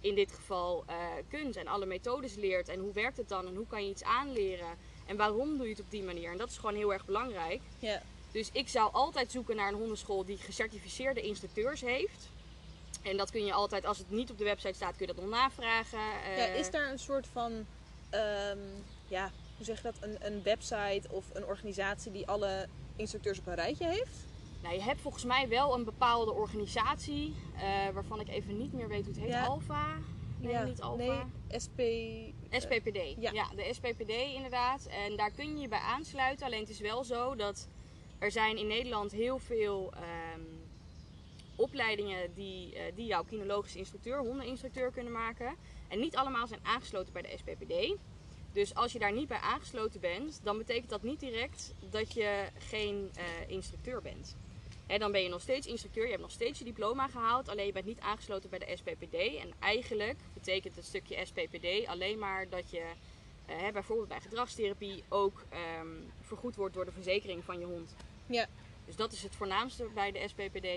in 0.00 0.14
dit 0.14 0.32
geval 0.32 0.84
kunt 1.28 1.56
en 1.56 1.66
alle 1.66 1.86
methodes 1.86 2.34
leert 2.34 2.68
en 2.68 2.80
hoe 2.80 2.92
werkt 2.92 3.16
het 3.16 3.28
dan 3.28 3.46
en 3.46 3.54
hoe 3.54 3.66
kan 3.66 3.84
je 3.84 3.90
iets 3.90 4.02
aanleren 4.02 4.78
en 5.06 5.16
waarom 5.16 5.56
doe 5.56 5.66
je 5.66 5.72
het 5.72 5.80
op 5.80 5.90
die 5.90 6.02
manier. 6.02 6.30
En 6.30 6.36
dat 6.38 6.50
is 6.50 6.58
gewoon 6.58 6.74
heel 6.74 6.92
erg 6.92 7.04
belangrijk. 7.04 7.60
Ja. 7.78 8.02
Dus 8.32 8.50
ik 8.52 8.68
zou 8.68 8.92
altijd 8.92 9.30
zoeken 9.30 9.56
naar 9.56 9.68
een 9.68 9.78
hondenschool 9.78 10.24
die 10.24 10.36
gecertificeerde 10.36 11.20
instructeurs 11.20 11.80
heeft. 11.80 12.28
En 13.02 13.16
dat 13.16 13.30
kun 13.30 13.44
je 13.44 13.52
altijd, 13.52 13.86
als 13.86 13.98
het 13.98 14.10
niet 14.10 14.30
op 14.30 14.38
de 14.38 14.44
website 14.44 14.74
staat, 14.74 14.96
kun 14.96 15.06
je 15.06 15.12
dat 15.14 15.22
nog 15.24 15.30
navragen. 15.32 15.98
Ja, 15.98 16.22
Eh, 16.46 16.58
is 16.58 16.70
daar 16.70 16.90
een 16.90 16.98
soort 16.98 17.26
van, 17.26 17.66
ehm, 18.10 18.58
ja, 19.08 19.30
hoe 19.56 19.64
zeg 19.64 19.76
je 19.76 19.82
dat, 19.82 19.94
een, 20.00 20.16
een 20.26 20.42
website 20.42 21.02
of 21.10 21.24
een 21.32 21.44
organisatie 21.44 22.12
die 22.12 22.26
alle 22.26 22.68
instructeurs 22.96 23.38
op 23.38 23.46
een 23.46 23.54
rijtje 23.54 23.86
heeft? 23.86 24.26
Nou, 24.62 24.74
je 24.74 24.82
hebt 24.82 25.00
volgens 25.00 25.24
mij 25.24 25.48
wel 25.48 25.74
een 25.74 25.84
bepaalde 25.84 26.32
organisatie, 26.32 27.34
eh, 27.56 27.88
waarvan 27.92 28.20
ik 28.20 28.28
even 28.28 28.56
niet 28.58 28.72
meer 28.72 28.88
weet 28.88 29.04
hoe 29.04 29.12
het 29.14 29.22
heet. 29.22 29.30
Ja. 29.32 29.44
Alfa? 29.44 29.86
Nee, 30.38 30.52
ja, 30.52 30.62
niet 30.64 30.80
Alfa. 30.80 31.02
Nee, 31.48 31.60
SP. 31.64 31.80
SPPD. 32.50 32.96
ja. 33.20 33.30
Ja. 33.32 33.48
de 33.56 33.70
SPPD 33.72 34.10
inderdaad. 34.34 34.86
En 34.86 35.16
daar 35.16 35.30
kun 35.30 35.54
je 35.54 35.60
je 35.60 35.68
bij 35.68 35.78
aansluiten. 35.78 36.46
Alleen 36.46 36.60
het 36.60 36.68
is 36.68 36.80
wel 36.80 37.04
zo 37.04 37.34
dat 37.36 37.68
er 38.18 38.30
zijn 38.30 38.56
in 38.56 38.66
Nederland 38.66 39.12
heel 39.12 39.38
veel 39.38 39.92
ehm, 39.94 40.40
opleidingen 41.56 42.34
die, 42.34 42.74
eh, 42.74 42.82
die 42.94 43.06
jouw 43.06 43.24
kinologisch 43.24 43.76
instructeur, 43.76 44.18
hondeninstructeur 44.18 44.90
kunnen 44.90 45.12
maken. 45.12 45.56
En 45.88 45.98
niet 45.98 46.16
allemaal 46.16 46.46
zijn 46.46 46.60
aangesloten 46.62 47.12
bij 47.12 47.22
de 47.22 47.36
SPPD. 47.36 47.96
Dus 48.52 48.74
als 48.74 48.92
je 48.92 48.98
daar 48.98 49.12
niet 49.12 49.28
bij 49.28 49.38
aangesloten 49.38 50.00
bent, 50.00 50.40
dan 50.42 50.58
betekent 50.58 50.90
dat 50.90 51.02
niet 51.02 51.20
direct 51.20 51.74
dat 51.90 52.12
je 52.14 52.48
geen 52.58 53.10
eh, 53.14 53.24
instructeur 53.46 54.02
bent. 54.02 54.36
Hè, 54.86 54.98
dan 54.98 55.12
ben 55.12 55.22
je 55.22 55.28
nog 55.28 55.40
steeds 55.40 55.66
instructeur, 55.66 56.04
je 56.04 56.10
hebt 56.10 56.22
nog 56.22 56.30
steeds 56.30 56.58
je 56.58 56.64
diploma 56.64 57.08
gehaald, 57.08 57.48
alleen 57.48 57.66
je 57.66 57.72
bent 57.72 57.86
niet 57.86 58.00
aangesloten 58.00 58.50
bij 58.50 58.58
de 58.58 58.76
SPPD. 58.76 59.14
En 59.14 59.52
eigenlijk 59.58 60.18
betekent 60.34 60.76
het 60.76 60.84
stukje 60.84 61.24
SPPD 61.26 61.86
alleen 61.86 62.18
maar 62.18 62.48
dat 62.48 62.70
je 62.70 62.82
eh, 63.46 63.72
bijvoorbeeld 63.72 64.08
bij 64.08 64.20
gedragstherapie 64.20 65.04
ook 65.08 65.44
ehm, 65.48 65.86
vergoed 66.20 66.56
wordt 66.56 66.74
door 66.74 66.84
de 66.84 66.92
verzekering 66.92 67.44
van 67.44 67.58
je 67.58 67.64
hond. 67.64 67.94
Ja. 68.28 68.46
Dus 68.86 68.96
dat 68.96 69.12
is 69.12 69.22
het 69.22 69.36
voornaamste 69.36 69.88
bij 69.94 70.12
de 70.12 70.28
SPPD. 70.28 70.68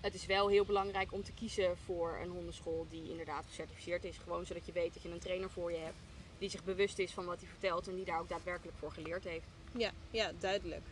Het 0.00 0.14
is 0.14 0.26
wel 0.26 0.48
heel 0.48 0.64
belangrijk 0.64 1.12
om 1.12 1.22
te 1.22 1.32
kiezen 1.32 1.76
voor 1.84 2.18
een 2.22 2.30
hondenschool 2.30 2.86
die 2.90 3.10
inderdaad 3.10 3.44
gecertificeerd 3.48 4.04
is. 4.04 4.16
Gewoon 4.16 4.46
zodat 4.46 4.66
je 4.66 4.72
weet 4.72 4.94
dat 4.94 5.02
je 5.02 5.10
een 5.10 5.18
trainer 5.18 5.50
voor 5.50 5.72
je 5.72 5.78
hebt 5.78 5.96
die 6.40 6.50
zich 6.50 6.64
bewust 6.64 6.98
is 6.98 7.12
van 7.12 7.24
wat 7.24 7.40
hij 7.40 7.48
vertelt 7.48 7.88
en 7.88 7.94
die 7.94 8.04
daar 8.04 8.20
ook 8.20 8.28
daadwerkelijk 8.28 8.76
voor 8.78 8.92
geleerd 8.92 9.24
heeft. 9.24 9.46
Ja, 9.76 9.90
ja, 10.10 10.32
duidelijk. 10.38 10.82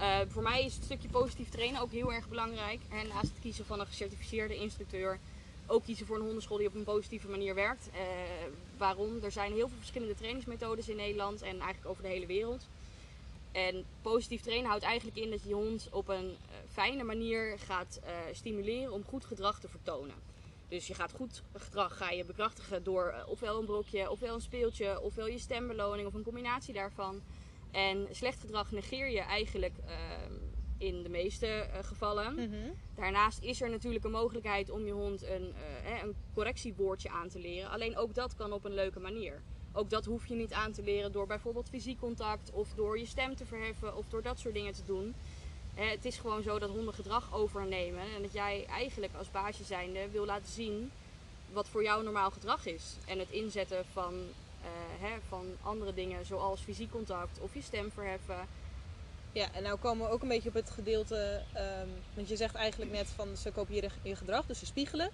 Uh, 0.00 0.18
voor 0.28 0.42
mij 0.42 0.64
is 0.64 0.74
het 0.74 0.84
stukje 0.84 1.08
positief 1.08 1.48
trainen 1.48 1.80
ook 1.80 1.92
heel 1.92 2.12
erg 2.12 2.28
belangrijk. 2.28 2.80
En 2.90 3.08
naast 3.08 3.28
het 3.28 3.40
kiezen 3.40 3.66
van 3.66 3.80
een 3.80 3.86
gecertificeerde 3.86 4.56
instructeur, 4.56 5.18
ook 5.66 5.84
kiezen 5.84 6.06
voor 6.06 6.16
een 6.16 6.22
hondenschool 6.22 6.56
die 6.56 6.66
op 6.66 6.74
een 6.74 6.84
positieve 6.84 7.28
manier 7.28 7.54
werkt. 7.54 7.88
Uh, 7.94 8.00
waarom? 8.76 9.18
Er 9.22 9.32
zijn 9.32 9.52
heel 9.52 9.68
veel 9.68 9.78
verschillende 9.78 10.14
trainingsmethodes 10.14 10.88
in 10.88 10.96
Nederland 10.96 11.42
en 11.42 11.60
eigenlijk 11.60 11.86
over 11.86 12.02
de 12.02 12.08
hele 12.08 12.26
wereld. 12.26 12.66
En 13.52 13.84
positief 14.02 14.42
trainen 14.42 14.68
houdt 14.68 14.84
eigenlijk 14.84 15.16
in 15.16 15.30
dat 15.30 15.42
je 15.42 15.48
je 15.48 15.54
hond 15.54 15.88
op 15.92 16.08
een 16.08 16.24
uh, 16.24 16.56
fijne 16.68 17.02
manier 17.02 17.58
gaat 17.58 18.00
uh, 18.04 18.10
stimuleren 18.32 18.92
om 18.92 19.04
goed 19.04 19.24
gedrag 19.24 19.60
te 19.60 19.68
vertonen. 19.68 20.14
Dus 20.68 20.86
je 20.86 20.94
gaat 20.94 21.12
goed 21.12 21.42
gedrag 21.54 21.96
ga 21.96 22.10
je 22.10 22.24
bekrachtigen 22.24 22.82
door 22.82 23.14
uh, 23.16 23.28
ofwel 23.28 23.58
een 23.58 23.64
brokje, 23.64 24.10
ofwel 24.10 24.34
een 24.34 24.40
speeltje, 24.40 25.00
ofwel 25.00 25.26
je 25.26 25.38
stembeloning 25.38 26.06
of 26.06 26.14
een 26.14 26.22
combinatie 26.22 26.74
daarvan. 26.74 27.20
En 27.70 28.06
slecht 28.10 28.40
gedrag 28.40 28.72
negeer 28.72 29.10
je 29.10 29.20
eigenlijk 29.20 29.74
uh, 29.86 29.94
in 30.78 31.02
de 31.02 31.08
meeste 31.08 31.68
gevallen. 31.82 32.34
Mhm. 32.34 32.44
Mm 32.44 32.52
-hmm. 32.52 32.72
Daarnaast 32.94 33.42
is 33.42 33.60
er 33.60 33.70
natuurlijk 33.70 34.04
een 34.04 34.10
mogelijkheid 34.10 34.70
om 34.70 34.86
je 34.86 34.92
hond 34.92 35.22
een, 35.22 35.54
een 36.02 36.14
correctiewoordje 36.34 37.10
aan 37.10 37.28
te 37.28 37.38
leren. 37.38 37.70
Alleen 37.70 37.96
ook 37.96 38.14
dat 38.14 38.34
kan 38.34 38.52
op 38.52 38.64
een 38.64 38.74
leuke 38.74 39.00
manier. 39.00 39.42
Ook 39.72 39.90
dat 39.90 40.04
hoef 40.04 40.26
je 40.26 40.34
niet 40.34 40.52
aan 40.52 40.72
te 40.72 40.82
leren 40.82 41.12
door 41.12 41.26
bijvoorbeeld 41.26 41.68
fysiek 41.68 41.98
contact 41.98 42.50
of 42.52 42.68
door 42.74 42.98
je 42.98 43.06
stem 43.06 43.36
te 43.36 43.44
verheffen 43.44 43.96
of 43.96 44.04
door 44.08 44.22
dat 44.22 44.38
soort 44.38 44.54
dingen 44.54 44.72
te 44.72 44.84
doen. 44.86 45.14
Het 45.74 46.04
is 46.04 46.18
gewoon 46.18 46.42
zo 46.42 46.58
dat 46.58 46.70
honden 46.70 46.94
gedrag 46.94 47.34
overnemen 47.34 48.02
en 48.16 48.22
dat 48.22 48.32
jij 48.32 48.66
eigenlijk 48.66 49.12
als 49.18 49.30
baasje 49.30 49.64
zijnde 49.64 50.08
wil 50.10 50.24
laten 50.24 50.52
zien 50.52 50.90
wat 51.52 51.68
voor 51.68 51.82
jou 51.82 52.04
normaal 52.04 52.30
gedrag 52.30 52.66
is. 52.66 52.96
En 53.06 53.18
het 53.18 53.30
inzetten 53.30 53.84
van 53.92 54.14
uh, 54.14 55.06
hè, 55.08 55.16
van 55.28 55.46
andere 55.62 55.94
dingen 55.94 56.26
zoals 56.26 56.60
fysiek 56.60 56.90
contact 56.90 57.40
of 57.40 57.54
je 57.54 57.62
stem 57.62 57.90
verheffen. 57.90 58.46
Ja, 59.32 59.52
en 59.52 59.62
nou 59.62 59.78
komen 59.78 60.06
we 60.06 60.12
ook 60.12 60.22
een 60.22 60.28
beetje 60.28 60.48
op 60.48 60.54
het 60.54 60.70
gedeelte, 60.70 61.42
um, 61.56 61.90
want 62.14 62.28
je 62.28 62.36
zegt 62.36 62.54
eigenlijk 62.54 62.92
net 62.92 63.08
van 63.08 63.36
ze 63.36 63.50
kopiëren 63.50 63.90
je 64.02 64.16
gedrag, 64.16 64.46
dus 64.46 64.58
ze 64.58 64.66
spiegelen. 64.66 65.10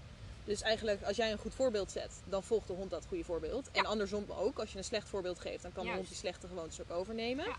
Dus 0.47 0.63
eigenlijk 0.63 1.03
als 1.03 1.17
jij 1.17 1.33
een 1.33 1.39
goed 1.39 1.55
voorbeeld 1.55 1.91
zet, 1.91 2.13
dan 2.25 2.43
volgt 2.43 2.67
de 2.67 2.73
hond 2.73 2.91
dat 2.91 3.05
goede 3.09 3.25
voorbeeld. 3.25 3.69
Ja. 3.73 3.79
En 3.81 3.87
andersom 3.87 4.25
ook, 4.29 4.59
als 4.59 4.73
je 4.73 4.79
een 4.79 4.85
slecht 4.85 5.09
voorbeeld 5.09 5.39
geeft, 5.39 5.63
dan 5.63 5.73
kan 5.73 5.85
Juist. 5.85 5.89
de 5.91 5.97
hond 5.97 6.09
die 6.09 6.17
slechte 6.17 6.47
gewoontes 6.49 6.81
ook 6.81 6.91
overnemen. 6.91 7.45
Ja. 7.45 7.57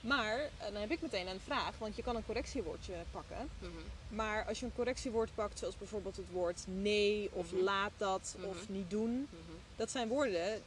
Maar 0.00 0.50
dan 0.72 0.80
heb 0.80 0.90
ik 0.90 1.02
meteen 1.02 1.26
een 1.28 1.40
vraag, 1.40 1.78
want 1.78 1.96
je 1.96 2.02
kan 2.02 2.16
een 2.16 2.24
correctiewoordje 2.24 2.94
pakken. 3.10 3.48
-hmm. 3.58 3.70
Maar 4.08 4.44
als 4.44 4.60
je 4.60 4.66
een 4.66 4.74
correctiewoord 4.74 5.34
pakt, 5.34 5.58
zoals 5.58 5.76
bijvoorbeeld 5.78 6.16
het 6.16 6.30
woord 6.30 6.64
nee 6.66 7.30
of 7.32 7.50
-hmm. 7.50 7.60
laat 7.62 7.92
dat 7.96 8.36
of 8.44 8.68
niet 8.68 8.90
doen, 8.90 9.10
Mhm. 9.30 9.52
dat 9.76 9.90
zijn 9.90 10.08
woorden 10.08 10.62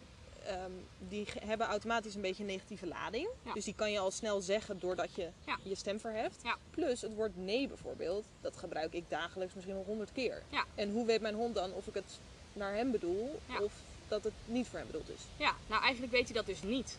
um, 0.47 0.87
die 0.97 1.27
hebben 1.45 1.67
automatisch 1.67 2.15
een 2.15 2.21
beetje 2.21 2.43
een 2.43 2.49
negatieve 2.49 2.87
lading. 2.87 3.27
Ja. 3.43 3.53
Dus 3.53 3.65
die 3.65 3.75
kan 3.75 3.91
je 3.91 3.99
al 3.99 4.11
snel 4.11 4.41
zeggen 4.41 4.79
doordat 4.79 5.15
je 5.15 5.29
ja. 5.45 5.57
je 5.63 5.75
stem 5.75 5.99
verheft. 5.99 6.39
Ja. 6.43 6.57
Plus 6.69 7.01
het 7.01 7.15
woord 7.15 7.37
nee 7.37 7.67
bijvoorbeeld, 7.67 8.25
dat 8.41 8.57
gebruik 8.57 8.93
ik 8.93 9.03
dagelijks 9.09 9.53
misschien 9.53 9.75
wel 9.75 9.85
honderd 9.85 10.11
keer. 10.11 10.43
En 10.75 10.91
hoe 10.91 11.05
weet 11.05 11.21
mijn 11.21 11.35
hond 11.35 11.55
dan 11.55 11.73
of 11.73 11.87
ik 11.87 11.93
het 11.93 12.19
naar 12.53 12.73
hem 12.73 12.91
bedoel 12.91 13.39
of 13.61 13.73
dat 14.07 14.23
het 14.23 14.33
niet 14.45 14.67
voor 14.67 14.79
hem 14.79 14.87
bedoeld 14.87 15.09
is? 15.09 15.21
Ja, 15.37 15.55
nou 15.67 15.81
eigenlijk 15.81 16.13
weet 16.13 16.25
hij 16.25 16.33
dat 16.33 16.45
dus 16.45 16.61
niet. 16.61 16.97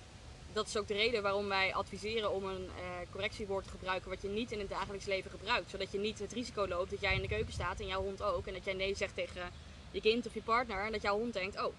Dat 0.52 0.66
is 0.66 0.76
ook 0.76 0.88
de 0.88 0.94
reden 0.94 1.22
waarom 1.22 1.48
wij 1.48 1.74
adviseren 1.74 2.32
om 2.32 2.44
een 2.44 2.64
uh, 2.64 2.70
correctiewoord 3.10 3.64
te 3.64 3.70
gebruiken 3.70 4.10
wat 4.10 4.22
je 4.22 4.28
niet 4.28 4.52
in 4.52 4.58
het 4.58 4.68
dagelijks 4.68 5.06
leven 5.06 5.30
gebruikt. 5.30 5.70
Zodat 5.70 5.92
je 5.92 5.98
niet 5.98 6.18
het 6.18 6.32
risico 6.32 6.66
loopt 6.66 6.90
dat 6.90 7.00
jij 7.00 7.14
in 7.14 7.22
de 7.22 7.28
keuken 7.28 7.52
staat 7.52 7.80
en 7.80 7.86
jouw 7.86 8.02
hond 8.02 8.22
ook. 8.22 8.46
En 8.46 8.52
dat 8.52 8.64
jij 8.64 8.74
nee 8.74 8.96
zegt 8.96 9.14
tegen 9.14 9.50
je 9.90 10.00
kind 10.00 10.26
of 10.26 10.34
je 10.34 10.42
partner 10.42 10.84
en 10.84 10.92
dat 10.92 11.02
jouw 11.02 11.18
hond 11.18 11.32
denkt, 11.32 11.62
oh, 11.62 11.74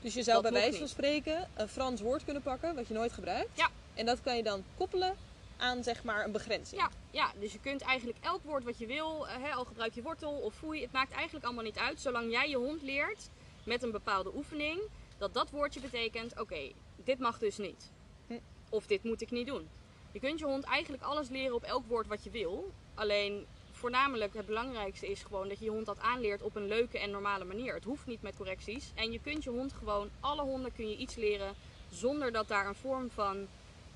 Dus 0.00 0.14
je 0.14 0.22
zou 0.22 0.42
Dat 0.42 0.52
bij 0.52 0.60
wijze 0.60 0.78
van 0.78 0.88
spreken 0.88 1.48
een 1.54 1.68
Frans 1.68 2.00
woord 2.00 2.24
kunnen 2.24 2.42
pakken, 2.42 2.74
wat 2.74 2.88
je 2.88 2.94
nooit 2.94 3.12
gebruikt. 3.12 3.56
Ja. 3.56 3.68
En 3.94 4.06
dat 4.06 4.20
kan 4.20 4.36
je 4.36 4.42
dan 4.42 4.64
koppelen 4.76 5.16
aan 5.56 5.82
zeg 5.82 6.04
maar 6.04 6.24
een 6.24 6.32
begrenzing. 6.32 6.80
Ja, 6.80 6.90
ja, 7.10 7.32
dus 7.40 7.52
je 7.52 7.60
kunt 7.60 7.80
eigenlijk 7.80 8.18
elk 8.20 8.42
woord 8.42 8.64
wat 8.64 8.78
je 8.78 8.86
wil, 8.86 9.28
eh, 9.28 9.34
hè, 9.42 9.50
al 9.50 9.64
gebruik 9.64 9.94
je 9.94 10.02
wortel 10.02 10.32
of 10.32 10.54
foei, 10.54 10.82
het 10.82 10.92
maakt 10.92 11.12
eigenlijk 11.12 11.44
allemaal 11.44 11.64
niet 11.64 11.78
uit. 11.78 12.00
Zolang 12.00 12.30
jij 12.30 12.48
je 12.48 12.56
hond 12.56 12.82
leert 12.82 13.28
met 13.64 13.82
een 13.82 13.90
bepaalde 13.90 14.34
oefening, 14.34 14.80
dat 15.18 15.34
dat 15.34 15.50
woordje 15.50 15.80
betekent, 15.80 16.40
oké, 16.40 16.72
dit 17.04 17.18
mag 17.18 17.38
dus 17.38 17.56
niet. 17.56 17.90
Hm. 18.26 18.38
Of 18.68 18.86
dit 18.86 19.04
moet 19.04 19.20
ik 19.20 19.30
niet 19.30 19.46
doen. 19.46 19.68
Je 20.12 20.20
kunt 20.20 20.38
je 20.38 20.44
hond 20.44 20.64
eigenlijk 20.64 21.02
alles 21.02 21.28
leren 21.28 21.54
op 21.54 21.62
elk 21.62 21.86
woord 21.86 22.06
wat 22.06 22.24
je 22.24 22.30
wil. 22.30 22.72
Alleen 22.94 23.46
voornamelijk 23.78 24.34
het 24.34 24.46
belangrijkste 24.46 25.10
is 25.10 25.22
gewoon 25.22 25.48
dat 25.48 25.58
je 25.58 25.64
je 25.64 25.70
hond 25.70 25.86
dat 25.86 26.00
aanleert 26.00 26.42
op 26.42 26.56
een 26.56 26.66
leuke 26.66 26.98
en 26.98 27.10
normale 27.10 27.44
manier. 27.44 27.74
Het 27.74 27.84
hoeft 27.84 28.06
niet 28.06 28.22
met 28.22 28.36
correcties. 28.36 28.92
En 28.94 29.12
je 29.12 29.20
kunt 29.20 29.44
je 29.44 29.50
hond 29.50 29.72
gewoon, 29.72 30.10
alle 30.20 30.42
honden 30.42 30.72
kun 30.74 30.88
je 30.88 30.96
iets 30.96 31.14
leren 31.14 31.54
zonder 31.90 32.32
dat 32.32 32.48
daar 32.48 32.66
een 32.66 32.74
vorm 32.74 33.10
van 33.10 33.46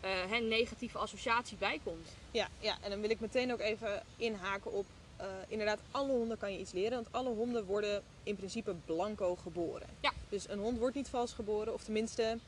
eh, 0.01 0.39
negatieve 0.41 0.99
associatie 0.99 1.57
bij 1.57 1.81
komt. 1.85 2.09
Ja, 2.31 2.49
ja, 2.61 2.77
en 2.81 2.91
dan 2.91 3.01
wil 3.01 3.11
ik 3.11 3.21
meteen 3.21 3.53
ook 3.53 3.61
even 3.61 4.03
inhaken 4.17 4.73
op, 4.73 4.87
eh, 5.17 5.27
inderdaad, 5.49 5.81
alle 5.91 6.13
honden 6.13 6.39
kan 6.39 6.53
je 6.53 6.59
iets 6.59 6.73
leren. 6.73 6.93
Want 6.93 7.09
alle 7.11 7.35
honden 7.35 7.65
worden 7.65 8.03
in 8.23 8.37
principe 8.37 8.75
blanco 8.85 9.37
geboren. 9.37 9.89
Ja. 10.01 10.13
Dus 10.29 10.49
een 10.49 10.59
hond 10.59 10.79
wordt 10.79 10.97
niet 10.97 11.09
vals 11.09 11.33
geboren, 11.33 11.73
of 11.73 11.83
tenminste 11.83 12.39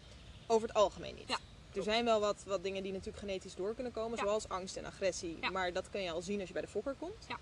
over 0.47 0.69
het 0.69 0.77
algemeen 0.77 1.15
niet. 1.15 1.29
Ja, 1.29 1.39
er 1.77 1.83
zijn 1.83 2.05
wel 2.05 2.21
wat, 2.21 2.43
wat 2.47 2.63
dingen 2.63 2.83
die 2.83 2.93
natuurlijk 2.93 3.19
genetisch 3.19 3.55
door 3.55 3.75
kunnen 3.75 3.93
komen, 3.93 4.19
Ja. 4.19 4.25
zoals 4.25 4.49
angst 4.49 4.77
en 4.77 4.85
agressie. 4.85 5.39
Ja. 5.41 5.51
Maar 5.51 5.73
dat 5.73 5.91
kan 5.91 6.01
je 6.03 6.11
al 6.11 6.23
zien 6.23 6.39
als 6.39 6.49
je 6.49 6.53
bij 6.55 6.63
de 6.63 6.69
fokker 6.69 6.95
komt. 6.99 7.25
Ja. 7.29 7.37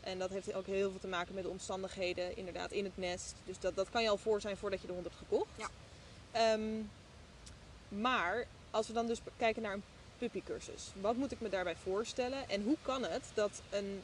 En 0.00 0.18
dat 0.18 0.30
heeft 0.30 0.54
ook 0.54 0.66
heel 0.66 0.90
veel 0.90 1.00
te 1.00 1.06
maken 1.06 1.34
met 1.34 1.42
de 1.44 1.48
omstandigheden 1.50 2.36
inderdaad 2.36 2.72
in 2.72 2.84
het 2.84 2.96
nest. 2.96 3.34
Dus 3.44 3.58
dat, 3.58 3.76
dat 3.76 3.90
kan 3.90 4.02
je 4.02 4.08
al 4.08 4.16
voor 4.16 4.40
zijn 4.40 4.56
voordat 4.56 4.80
je 4.80 4.86
de 4.86 4.92
hond 4.92 5.04
hebt 5.04 5.16
gekocht. 5.18 5.48
Ja. 5.56 5.68
Ehm, 6.32 6.62
maar 7.88 8.46
als 8.70 8.86
we 8.86 8.92
dan 8.92 9.06
dus 9.06 9.18
kijken 9.36 9.62
naar 9.62 9.72
een 9.72 9.82
puppycursus. 10.18 10.88
Wat 11.00 11.16
moet 11.16 11.32
ik 11.32 11.40
me 11.40 11.48
daarbij 11.48 11.76
voorstellen? 11.76 12.48
En 12.48 12.62
hoe 12.62 12.76
kan 12.82 13.02
het 13.02 13.22
dat 13.34 13.62
een 13.70 14.02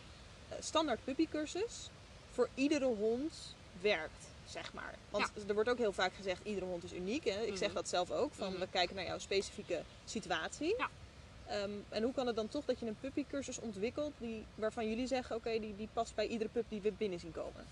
eh, 0.49 0.57
standaard 0.61 1.05
puppycursus 1.05 1.89
voor 2.33 2.49
iedere 2.55 2.85
hond 2.85 3.55
werkt, 3.81 4.25
zeg 4.51 4.73
maar? 4.73 4.95
Want 5.11 5.31
er 5.49 5.55
wordt 5.55 5.69
ook 5.71 5.79
heel 5.79 5.93
vaak 5.93 6.15
gezegd, 6.15 6.45
iedere 6.45 6.67
hond 6.67 6.85
is 6.85 6.93
uniek. 6.93 7.25
Hè? 7.25 7.41
Ik 7.43 7.57
zeg 7.57 7.67
Mhm. 7.69 7.77
dat 7.77 7.89
zelf 7.89 8.11
ook, 8.11 8.35
van 8.35 8.51
Mhm. 8.51 8.61
we 8.61 8.67
kijken 8.71 8.97
naar 8.97 9.05
jouw 9.05 9.19
specifieke 9.19 9.83
situatie. 10.05 10.75
Ja. 10.79 10.89
Ehm, 11.47 11.71
en 11.89 12.03
hoe 12.03 12.13
kan 12.13 12.27
het 12.27 12.37
dan 12.37 12.49
toch 12.49 12.65
dat 12.65 12.79
je 12.81 12.87
een 12.87 12.99
puppycursus 13.01 13.59
ontwikkelt 13.59 14.13
die, 14.19 14.45
waarvan 14.55 14.89
jullie 14.89 15.07
zeggen, 15.07 15.37
oké, 15.37 15.59
die, 15.59 15.77
die 15.77 15.89
past 15.93 16.15
bij 16.15 16.27
iedere 16.27 16.51
pup 16.51 16.65
die 16.69 16.81
we 16.81 16.93
binnen 16.93 17.21
zien 17.21 17.33
komen? 17.33 17.67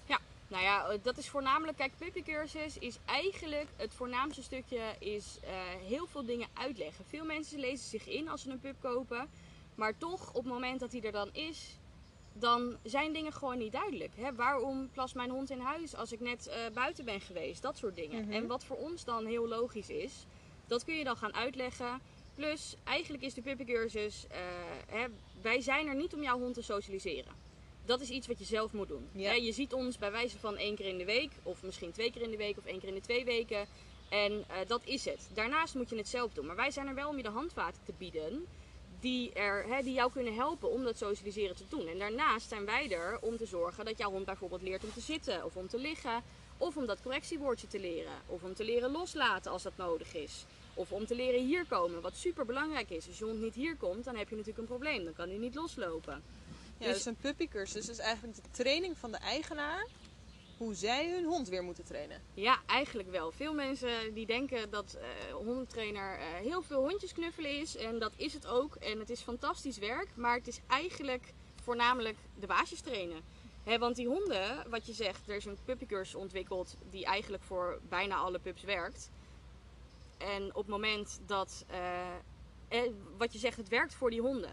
Nou 0.50 0.62
ja, 0.62 0.88
eh, 0.88 0.98
dat 1.02 1.18
is 1.18 1.28
voornamelijk, 1.28 1.76
kijk, 1.76 1.92
puppycursus 1.98 2.78
is 2.78 2.96
eigenlijk, 3.04 3.68
het 3.76 3.94
voornaamste 3.94 4.42
stukje 4.42 4.80
is 4.98 5.38
eh, 5.42 5.50
heel 5.86 6.06
veel 6.06 6.24
dingen 6.24 6.48
uitleggen. 6.54 7.04
Veel 7.08 7.24
mensen 7.24 7.58
lezen 7.58 7.88
zich 7.88 8.06
in 8.06 8.28
als 8.28 8.42
ze 8.42 8.50
een 8.50 8.60
pup 8.60 8.76
kopen, 8.80 9.28
maar 9.74 9.98
toch 9.98 10.28
op 10.28 10.34
het 10.44 10.52
moment 10.52 10.80
dat 10.80 10.92
hij 10.92 11.00
er 11.02 11.12
dan 11.12 11.28
is, 11.32 11.76
dan 12.38 12.76
zijn 12.82 13.12
dingen 13.12 13.32
gewoon 13.32 13.58
niet 13.58 13.72
duidelijk. 13.72 14.12
Hè? 14.16 14.34
Waarom 14.34 14.90
plast 14.92 15.14
mijn 15.14 15.30
hond 15.30 15.50
in 15.50 15.60
huis 15.60 15.94
als 15.94 16.12
ik 16.12 16.20
net 16.20 16.46
eh, 16.46 16.56
buiten 16.74 17.04
ben 17.04 17.20
geweest? 17.20 17.62
Dat 17.62 17.76
soort 17.76 17.96
dingen. 17.96 18.24
Mhm. 18.24 18.32
En 18.32 18.46
wat 18.46 18.64
voor 18.64 18.76
ons 18.76 19.04
dan 19.04 19.26
heel 19.26 19.48
logisch 19.48 19.88
is, 19.88 20.26
dat 20.66 20.84
kun 20.84 20.94
je 20.94 21.04
dan 21.04 21.16
gaan 21.16 21.34
uitleggen. 21.34 22.00
Plus, 22.34 22.76
eigenlijk 22.84 23.22
is 23.22 23.34
de 23.34 23.42
puppycursus, 23.42 24.26
eh, 24.28 24.38
hè, 24.86 25.06
wij 25.42 25.60
zijn 25.60 25.86
er 25.86 25.94
niet 25.94 26.14
om 26.14 26.22
jouw 26.22 26.38
hond 26.38 26.54
te 26.54 26.62
socialiseren. 26.62 27.32
Dat 27.84 28.00
is 28.00 28.10
iets 28.10 28.26
wat 28.26 28.38
je 28.38 28.44
zelf 28.44 28.72
moet 28.72 28.88
doen. 28.88 29.08
Ja. 29.12 29.32
Je 29.32 29.52
ziet 29.52 29.72
ons 29.72 29.98
bij 29.98 30.10
wijze 30.10 30.38
van 30.38 30.56
één 30.56 30.74
keer 30.74 30.86
in 30.86 30.98
de 30.98 31.04
week, 31.04 31.30
of 31.42 31.62
misschien 31.62 31.92
twee 31.92 32.12
keer 32.12 32.22
in 32.22 32.30
de 32.30 32.36
week, 32.36 32.58
of 32.58 32.64
één 32.64 32.78
keer 32.78 32.88
in 32.88 32.94
de 32.94 33.00
twee 33.00 33.24
weken. 33.24 33.66
En 34.08 34.44
eh, 34.48 34.56
dat 34.66 34.80
is 34.84 35.04
het. 35.04 35.30
Daarnaast 35.34 35.74
moet 35.74 35.90
je 35.90 35.96
het 35.96 36.08
zelf 36.08 36.32
doen. 36.32 36.46
Maar 36.46 36.56
wij 36.56 36.70
zijn 36.70 36.86
er 36.86 36.94
wel 36.94 37.08
om 37.08 37.16
je 37.16 37.22
de 37.22 37.28
handvaten 37.28 37.82
te 37.84 37.92
bieden 37.98 38.46
die, 39.00 39.32
er, 39.32 39.64
hè, 39.66 39.82
die 39.82 39.92
jou 39.94 40.12
kunnen 40.12 40.34
helpen 40.34 40.70
om 40.70 40.84
dat 40.84 40.98
socialiseren 40.98 41.56
te 41.56 41.64
doen. 41.68 41.86
En 41.86 41.98
daarnaast 41.98 42.48
zijn 42.48 42.64
wij 42.64 42.90
er 42.90 43.18
om 43.20 43.36
te 43.36 43.46
zorgen 43.46 43.84
dat 43.84 43.98
jouw 43.98 44.10
hond 44.10 44.24
bijvoorbeeld 44.24 44.62
leert 44.62 44.84
om 44.84 44.92
te 44.92 45.00
zitten 45.00 45.44
of 45.44 45.56
om 45.56 45.68
te 45.68 45.78
liggen. 45.78 46.22
Of 46.60 46.76
om 46.76 46.86
dat 46.86 47.02
correctiewoordje 47.02 47.66
te 47.66 47.80
leren. 47.80 48.12
Of 48.26 48.42
om 48.42 48.54
te 48.54 48.64
leren 48.64 48.90
loslaten 48.90 49.50
als 49.50 49.62
dat 49.62 49.76
nodig 49.76 50.14
is. 50.14 50.44
Of 50.74 50.92
om 50.92 51.06
te 51.06 51.14
leren 51.14 51.46
hier 51.46 51.64
komen, 51.66 52.00
wat 52.00 52.16
super 52.16 52.46
belangrijk 52.46 52.90
is. 52.90 53.06
Als 53.06 53.18
je 53.18 53.24
hond 53.24 53.40
niet 53.40 53.54
hier 53.54 53.76
komt, 53.76 54.04
dan 54.04 54.16
heb 54.16 54.28
je 54.28 54.36
natuurlijk 54.36 54.58
een 54.62 54.76
probleem. 54.78 55.04
Dan 55.04 55.12
kan 55.14 55.28
hij 55.28 55.38
niet 55.38 55.54
loslopen. 55.54 56.22
Ja, 56.78 56.86
Dus- 56.86 56.94
dus 56.94 57.04
een 57.04 57.16
puppycursus 57.16 57.88
is 57.88 57.98
eigenlijk 57.98 58.36
de 58.42 58.50
training 58.50 58.98
van 58.98 59.10
de 59.10 59.16
eigenaar 59.16 59.86
hoe 60.58 60.74
zij 60.74 61.10
hun 61.10 61.24
hond 61.24 61.48
weer 61.48 61.62
moeten 61.62 61.84
trainen. 61.84 62.22
Ja, 62.34 62.58
eigenlijk 62.66 63.10
wel. 63.10 63.32
Veel 63.32 63.54
mensen 63.54 64.14
die 64.14 64.26
denken 64.26 64.70
dat 64.70 64.94
eh 64.94 65.34
hondentrainer 65.34 66.18
eh, 66.18 66.24
heel 66.24 66.62
veel 66.62 66.88
hondjes 66.88 67.12
knuffelen 67.12 67.60
is. 67.60 67.76
En 67.76 67.98
dat 67.98 68.12
is 68.16 68.32
het 68.32 68.46
ook. 68.46 68.74
En 68.74 68.98
het 68.98 69.10
is 69.10 69.20
fantastisch 69.20 69.78
werk. 69.78 70.08
Maar 70.14 70.36
het 70.36 70.48
is 70.48 70.60
eigenlijk 70.66 71.32
voornamelijk 71.62 72.16
de 72.40 72.46
baasjes 72.46 72.80
trainen. 72.80 73.22
Want 73.78 73.96
die 73.96 74.06
honden, 74.06 74.70
wat 74.70 74.86
je 74.86 74.92
zegt, 74.92 75.28
er 75.28 75.36
is 75.36 75.44
een 75.44 75.58
puppycursus 75.64 76.14
ontwikkeld 76.14 76.76
die 76.90 77.04
eigenlijk 77.04 77.42
voor 77.42 77.80
bijna 77.88 78.16
alle 78.16 78.38
pups 78.38 78.62
werkt. 78.62 79.10
En 80.18 80.48
op 80.48 80.62
het 80.62 80.66
moment 80.66 81.20
dat, 81.26 81.64
eh, 81.66 82.06
eh, 82.68 82.92
wat 83.16 83.32
je 83.32 83.38
zegt, 83.38 83.56
het 83.56 83.68
werkt 83.68 83.94
voor 83.94 84.10
die 84.10 84.20
honden. 84.20 84.50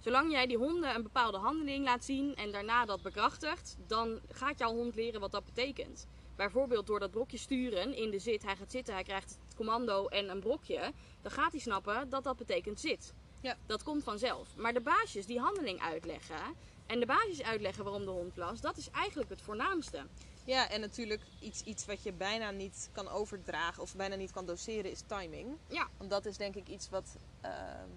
Zolang 0.00 0.30
jij 0.30 0.46
die 0.46 0.56
honden 0.56 0.94
een 0.94 1.02
bepaalde 1.02 1.38
handeling 1.38 1.84
laat 1.84 2.04
zien 2.04 2.34
en 2.34 2.52
daarna 2.52 2.84
dat 2.84 3.02
bekrachtigt, 3.02 3.76
dan 3.86 4.20
gaat 4.28 4.58
jouw 4.58 4.74
hond 4.74 4.94
leren 4.94 5.20
wat 5.20 5.32
dat 5.32 5.44
betekent. 5.44 6.06
Bijvoorbeeld 6.36 6.86
door 6.86 7.00
dat 7.00 7.10
brokje 7.10 7.38
sturen 7.38 7.94
in 7.94 8.10
de 8.10 8.18
zit. 8.18 8.42
Hij 8.42 8.56
gaat 8.56 8.70
zitten, 8.70 8.94
hij 8.94 9.02
krijgt 9.02 9.38
het 9.44 9.54
commando 9.54 10.06
en 10.06 10.30
een 10.30 10.40
brokje. 10.40 10.92
Dan 11.22 11.32
gaat 11.32 11.52
hij 11.52 11.60
snappen 11.60 12.08
dat 12.08 12.24
dat 12.24 12.36
betekent 12.36 12.80
zit. 12.80 13.14
Ja. 13.40 13.56
Dat 13.66 13.82
komt 13.82 14.04
vanzelf. 14.04 14.56
Maar 14.56 14.72
de 14.72 14.80
baasjes 14.80 15.26
die 15.26 15.40
handeling 15.40 15.80
uitleggen 15.80 16.40
en 16.86 17.00
de 17.00 17.06
baasjes 17.06 17.42
uitleggen 17.42 17.84
waarom 17.84 18.04
de 18.04 18.10
hond 18.10 18.34
plast, 18.34 18.62
dat 18.62 18.76
is 18.76 18.90
eigenlijk 18.90 19.30
het 19.30 19.42
voornaamste. 19.42 20.06
Ja, 20.44 20.70
en 20.70 20.80
natuurlijk 20.80 21.22
iets, 21.40 21.62
iets 21.62 21.86
wat 21.86 22.02
je 22.02 22.12
bijna 22.12 22.50
niet 22.50 22.90
kan 22.92 23.08
overdragen 23.08 23.82
of 23.82 23.96
bijna 23.96 24.14
niet 24.14 24.32
kan 24.32 24.46
doseren 24.46 24.90
is 24.90 25.02
timing. 25.06 25.56
Ja. 25.68 25.88
Want 25.96 26.10
dat 26.10 26.26
is 26.26 26.36
denk 26.36 26.54
ik 26.54 26.68
iets 26.68 26.88
wat, 26.88 27.16
ehm, 27.40 27.90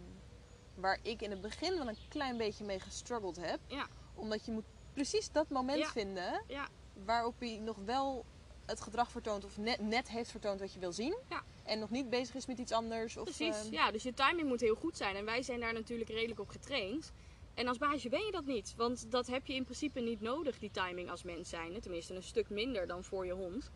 waar 0.79 0.99
ik 1.01 1.21
in 1.21 1.29
het 1.31 1.41
begin 1.41 1.77
wel 1.77 1.87
een 1.87 1.97
klein 2.09 2.37
beetje 2.37 2.65
mee 2.65 2.79
gestruggeld 2.79 3.35
heb. 3.35 3.59
Ja. 3.67 3.87
Omdat 4.15 4.45
je 4.45 4.51
moet 4.51 4.65
precies 4.93 5.31
dat 5.31 5.49
moment 5.49 5.79
Ja. 5.79 5.87
vinden 5.89 6.43
Ja. 6.47 6.67
waarop 7.05 7.39
hij 7.39 7.57
nog 7.63 7.77
wel 7.85 8.25
het 8.65 8.81
gedrag 8.81 9.11
vertoont 9.11 9.45
of 9.45 9.57
net, 9.57 9.79
net 9.79 10.09
heeft 10.09 10.31
vertoond 10.31 10.59
wat 10.59 10.73
je 10.73 10.79
wil 10.79 10.91
zien. 10.91 11.17
Ja. 11.29 11.41
En 11.63 11.79
nog 11.79 11.89
niet 11.89 12.09
bezig 12.09 12.35
is 12.35 12.45
met 12.45 12.57
iets 12.59 12.71
anders. 12.71 13.17
Of, 13.17 13.23
Precies, 13.23 13.63
ehm, 13.63 13.73
ja, 13.73 13.91
dus 13.91 14.03
je 14.03 14.13
timing 14.13 14.47
moet 14.47 14.59
heel 14.61 14.75
goed 14.75 14.97
zijn. 14.97 15.15
En 15.15 15.25
wij 15.25 15.41
zijn 15.43 15.59
daar 15.59 15.73
natuurlijk 15.73 16.09
redelijk 16.09 16.39
op 16.39 16.49
getraind. 16.49 17.11
En 17.53 17.67
als 17.67 17.77
baasje 17.77 18.09
ben 18.09 18.25
je 18.25 18.31
dat 18.31 18.45
niet. 18.45 18.73
Want 18.77 19.11
dat 19.11 19.27
heb 19.27 19.45
je 19.45 19.53
in 19.53 19.63
principe 19.63 19.99
niet 19.99 20.21
nodig, 20.21 20.59
die 20.59 20.71
timing 20.71 21.09
als 21.09 21.23
mens 21.23 21.49
zijn. 21.49 21.79
Tenminste, 21.81 22.15
een 22.15 22.23
stuk 22.23 22.49
minder 22.49 22.87
dan 22.87 23.03
voor 23.03 23.25
je 23.25 23.31
hond. 23.31 23.69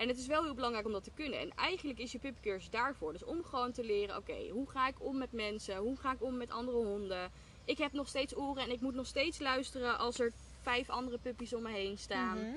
En 0.00 0.08
het 0.08 0.18
is 0.18 0.26
wel 0.26 0.42
heel 0.42 0.54
belangrijk 0.54 0.86
om 0.86 0.92
dat 0.92 1.04
te 1.04 1.10
kunnen. 1.14 1.38
En 1.38 1.50
eigenlijk 1.54 1.98
is 1.98 2.12
je 2.12 2.18
puppycursus 2.18 2.70
daarvoor. 2.70 3.12
Dus 3.12 3.24
om 3.24 3.44
gewoon 3.44 3.72
te 3.72 3.84
leren, 3.84 4.16
oké, 4.16 4.48
hoe 4.48 4.70
ga 4.70 4.88
ik 4.88 4.94
om 4.98 5.18
met 5.18 5.32
mensen? 5.32 5.76
Hoe 5.76 5.96
ga 5.96 6.12
ik 6.12 6.22
om 6.22 6.36
met 6.36 6.50
andere 6.50 6.76
honden? 6.76 7.30
Ik 7.64 7.78
heb 7.78 7.92
nog 7.92 8.08
steeds 8.08 8.36
oren 8.36 8.62
en 8.62 8.70
ik 8.70 8.80
moet 8.80 8.94
nog 8.94 9.06
steeds 9.06 9.38
luisteren 9.38 9.98
als 9.98 10.18
er 10.18 10.32
vijf 10.62 10.90
andere 10.90 11.18
puppies 11.18 11.54
om 11.54 11.62
me 11.62 11.70
heen 11.70 11.98
staan. 11.98 12.38
mhm. 12.38 12.56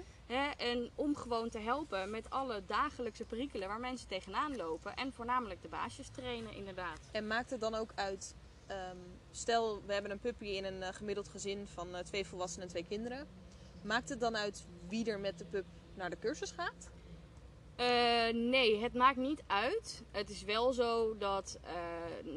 En 0.57 0.89
om 0.95 1.15
gewoon 1.15 1.49
te 1.49 1.59
helpen 1.59 2.09
met 2.09 2.29
alle 2.29 2.63
dagelijkse 2.65 3.25
perikelen 3.25 3.67
waar 3.67 3.79
mensen 3.79 4.07
tegenaan 4.07 4.55
lopen. 4.55 4.95
En 4.95 5.13
voornamelijk 5.13 5.61
de 5.61 5.67
baasjes 5.67 6.09
trainen, 6.09 6.53
inderdaad. 6.53 6.99
En 7.11 7.27
maakt 7.27 7.49
het 7.49 7.59
dan 7.59 7.75
ook 7.75 7.91
uit, 7.95 8.35
ehm, 8.67 8.97
stel 9.31 9.81
we 9.85 9.93
hebben 9.93 10.11
een 10.11 10.19
puppy 10.19 10.45
in 10.45 10.65
een 10.65 10.83
eh, 10.83 10.93
gemiddeld 10.93 11.27
gezin 11.27 11.67
van 11.67 11.95
eh, 11.95 12.03
twee 12.03 12.25
volwassenen 12.25 12.67
en 12.67 12.71
twee 12.71 12.85
kinderen. 12.87 13.27
Maakt 13.81 14.09
het 14.09 14.19
dan 14.19 14.37
uit 14.37 14.65
wie 14.87 15.05
er 15.05 15.19
met 15.19 15.37
de 15.37 15.45
pup 15.45 15.65
naar 15.95 16.09
de 16.09 16.19
cursus 16.19 16.51
gaat? 16.51 16.91
Eh, 17.75 18.33
nee, 18.33 18.81
het 18.81 18.93
maakt 18.93 19.17
niet 19.17 19.43
uit. 19.47 20.03
Het 20.11 20.29
is 20.29 20.43
wel 20.43 20.73
zo 20.73 21.17
dat, 21.17 21.59
eh, 21.63 21.73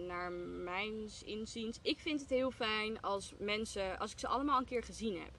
naar 0.06 0.32
mijn 0.32 1.10
inziens, 1.24 1.78
ik 1.82 1.98
vind 1.98 2.20
het 2.20 2.30
heel 2.30 2.50
fijn 2.50 3.00
als 3.00 3.32
mensen, 3.38 3.98
als 3.98 4.12
ik 4.12 4.18
ze 4.18 4.26
allemaal 4.26 4.58
een 4.58 4.64
keer 4.64 4.82
gezien 4.82 5.18
heb. 5.18 5.30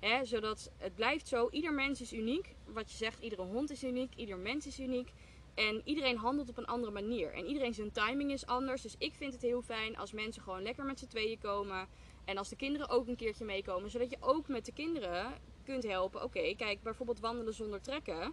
Hè, 0.00 0.24
zodat 0.24 0.70
het 0.78 0.94
blijft 0.94 1.28
zo, 1.28 1.48
ieder 1.50 1.72
mens 1.72 2.00
is 2.00 2.12
uniek. 2.12 2.54
Wat 2.66 2.90
je 2.90 2.96
zegt, 2.96 3.20
iedere 3.20 3.42
hond 3.42 3.70
is 3.70 3.84
uniek, 3.84 4.14
ieder 4.14 4.38
mens 4.38 4.66
is 4.66 4.80
uniek. 4.80 5.12
En 5.54 5.82
iedereen 5.84 6.16
handelt 6.16 6.48
op 6.48 6.56
een 6.56 6.66
andere 6.66 6.92
manier. 6.92 7.32
En 7.32 7.46
iedereen 7.46 7.74
zijn 7.74 7.92
timing 7.92 8.32
is 8.32 8.46
anders. 8.46 8.82
Dus 8.82 8.94
ik 8.98 9.14
vind 9.14 9.32
het 9.32 9.42
heel 9.42 9.62
fijn 9.62 9.96
als 9.96 10.12
mensen 10.12 10.42
gewoon 10.42 10.62
lekker 10.62 10.84
met 10.84 10.98
z'n 10.98 11.06
tweeën 11.06 11.38
komen. 11.38 11.88
En 12.24 12.38
als 12.38 12.48
de 12.48 12.56
kinderen 12.56 12.88
ook 12.88 13.08
een 13.08 13.16
keertje 13.16 13.44
meekomen. 13.44 13.90
Zodat 13.90 14.10
je 14.10 14.16
ook 14.20 14.48
met 14.48 14.64
de 14.64 14.72
kinderen 14.72 15.32
kunt 15.64 15.82
helpen. 15.82 16.22
Oké, 16.22 16.54
kijk, 16.54 16.82
bijvoorbeeld 16.82 17.20
wandelen 17.20 17.54
zonder 17.54 17.80
trekken. 17.80 18.32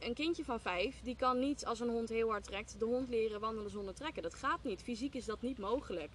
Een 0.00 0.14
kindje 0.14 0.44
van 0.44 0.60
vijf, 0.60 1.00
die 1.02 1.16
kan 1.16 1.38
niet 1.38 1.66
als 1.66 1.80
een 1.80 1.88
hond 1.88 2.08
heel 2.08 2.30
hard 2.30 2.44
trekt, 2.44 2.78
de 2.78 2.84
hond 2.84 3.08
leren 3.08 3.40
wandelen 3.40 3.70
zonder 3.70 3.94
trekken. 3.94 4.22
Dat 4.22 4.34
gaat 4.34 4.64
niet. 4.64 4.82
Fysiek 4.82 5.14
is 5.14 5.24
dat 5.24 5.42
niet 5.42 5.58
mogelijk. 5.58 6.10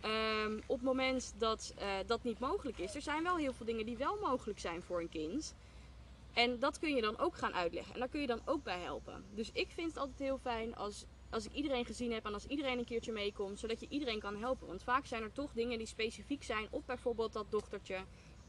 Ehm, 0.00 0.56
op 0.66 0.76
het 0.76 0.84
moment 0.84 1.34
dat 1.38 1.74
eh, 1.76 1.88
dat 2.06 2.24
niet 2.24 2.38
mogelijk 2.38 2.78
is, 2.78 2.94
er 2.94 3.02
zijn 3.02 3.22
wel 3.22 3.36
heel 3.36 3.52
veel 3.52 3.66
dingen 3.66 3.86
die 3.86 3.96
wel 3.96 4.18
mogelijk 4.20 4.58
zijn 4.58 4.82
voor 4.82 5.00
een 5.00 5.08
kind. 5.08 5.54
En 6.32 6.58
dat 6.58 6.78
kun 6.78 6.94
je 6.94 7.00
dan 7.00 7.18
ook 7.18 7.36
gaan 7.36 7.54
uitleggen. 7.54 7.94
En 7.94 8.00
daar 8.00 8.08
kun 8.08 8.20
je 8.20 8.26
dan 8.26 8.42
ook 8.44 8.62
bij 8.62 8.80
helpen. 8.80 9.24
Dus 9.34 9.50
ik 9.52 9.70
vind 9.70 9.88
het 9.88 9.98
altijd 9.98 10.18
heel 10.18 10.38
fijn 10.38 10.74
als, 10.76 11.04
als 11.30 11.44
ik 11.44 11.52
iedereen 11.52 11.84
gezien 11.84 12.12
heb 12.12 12.24
en 12.24 12.34
als 12.34 12.46
iedereen 12.46 12.78
een 12.78 12.84
keertje 12.84 13.12
meekomt, 13.12 13.58
zodat 13.58 13.80
je 13.80 13.88
iedereen 13.88 14.20
kan 14.20 14.36
helpen. 14.36 14.66
Want 14.66 14.82
vaak 14.82 15.06
zijn 15.06 15.22
er 15.22 15.32
toch 15.32 15.52
dingen 15.52 15.78
die 15.78 15.86
specifiek 15.86 16.42
zijn 16.42 16.66
op 16.70 16.82
bijvoorbeeld 16.86 17.32
dat 17.32 17.50
dochtertje. 17.50 18.04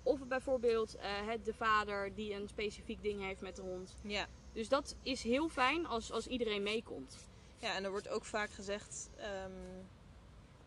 Of 0.06 0.28
bijvoorbeeld 0.28 0.96
eh, 0.96 1.28
het- 1.28 1.46
de 1.46 1.54
vader 1.54 2.16
die 2.16 2.34
een 2.34 2.48
specifiek 2.48 3.02
ding 3.02 3.22
heeft 3.22 3.42
met 3.42 3.56
de 3.56 3.62
hond. 3.62 3.96
Ja. 4.02 4.26
Dus 4.54 4.70
dat 4.70 4.96
is 5.02 5.24
heel 5.24 5.50
fijn 5.50 5.86
als, 5.86 6.12
als 6.12 6.28
iedereen 6.28 6.64
meekomt. 6.64 7.18
Ja, 7.58 7.76
en 7.76 7.84
er 7.84 7.90
wordt 7.92 8.10
ook 8.10 8.26
vaak 8.26 8.50
gezegd 8.52 9.10
ehm, 9.16 9.52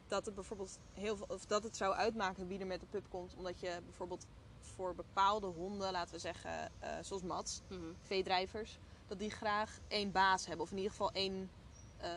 dat 0.08 0.26
het 0.26 0.34
bijvoorbeeld 0.34 0.78
heel 0.92 1.16
veel, 1.16 1.26
of 1.28 1.46
dat 1.46 1.62
het 1.62 1.76
zou 1.76 1.94
uitmaken 1.94 2.46
wie 2.48 2.58
er 2.58 2.66
met 2.66 2.80
de 2.80 2.86
pup 2.86 3.06
komt, 3.08 3.34
omdat 3.36 3.60
je 3.60 3.78
bijvoorbeeld 3.84 4.26
voor 4.60 4.94
bepaalde 4.94 5.46
honden, 5.46 5.92
laten 5.92 6.14
we 6.14 6.20
zeggen, 6.20 6.72
eh, 6.78 6.90
zoals 7.02 7.22
Mats, 7.22 7.60
Mhm. 7.68 7.80
veedrijvers, 8.02 8.78
dat 9.06 9.18
die 9.18 9.30
graag 9.30 9.78
één 9.88 10.12
baas 10.12 10.46
hebben, 10.46 10.64
of 10.64 10.70
in 10.70 10.76
ieder 10.76 10.90
geval 10.92 11.12
één, 11.12 11.50
eh, 11.96 12.10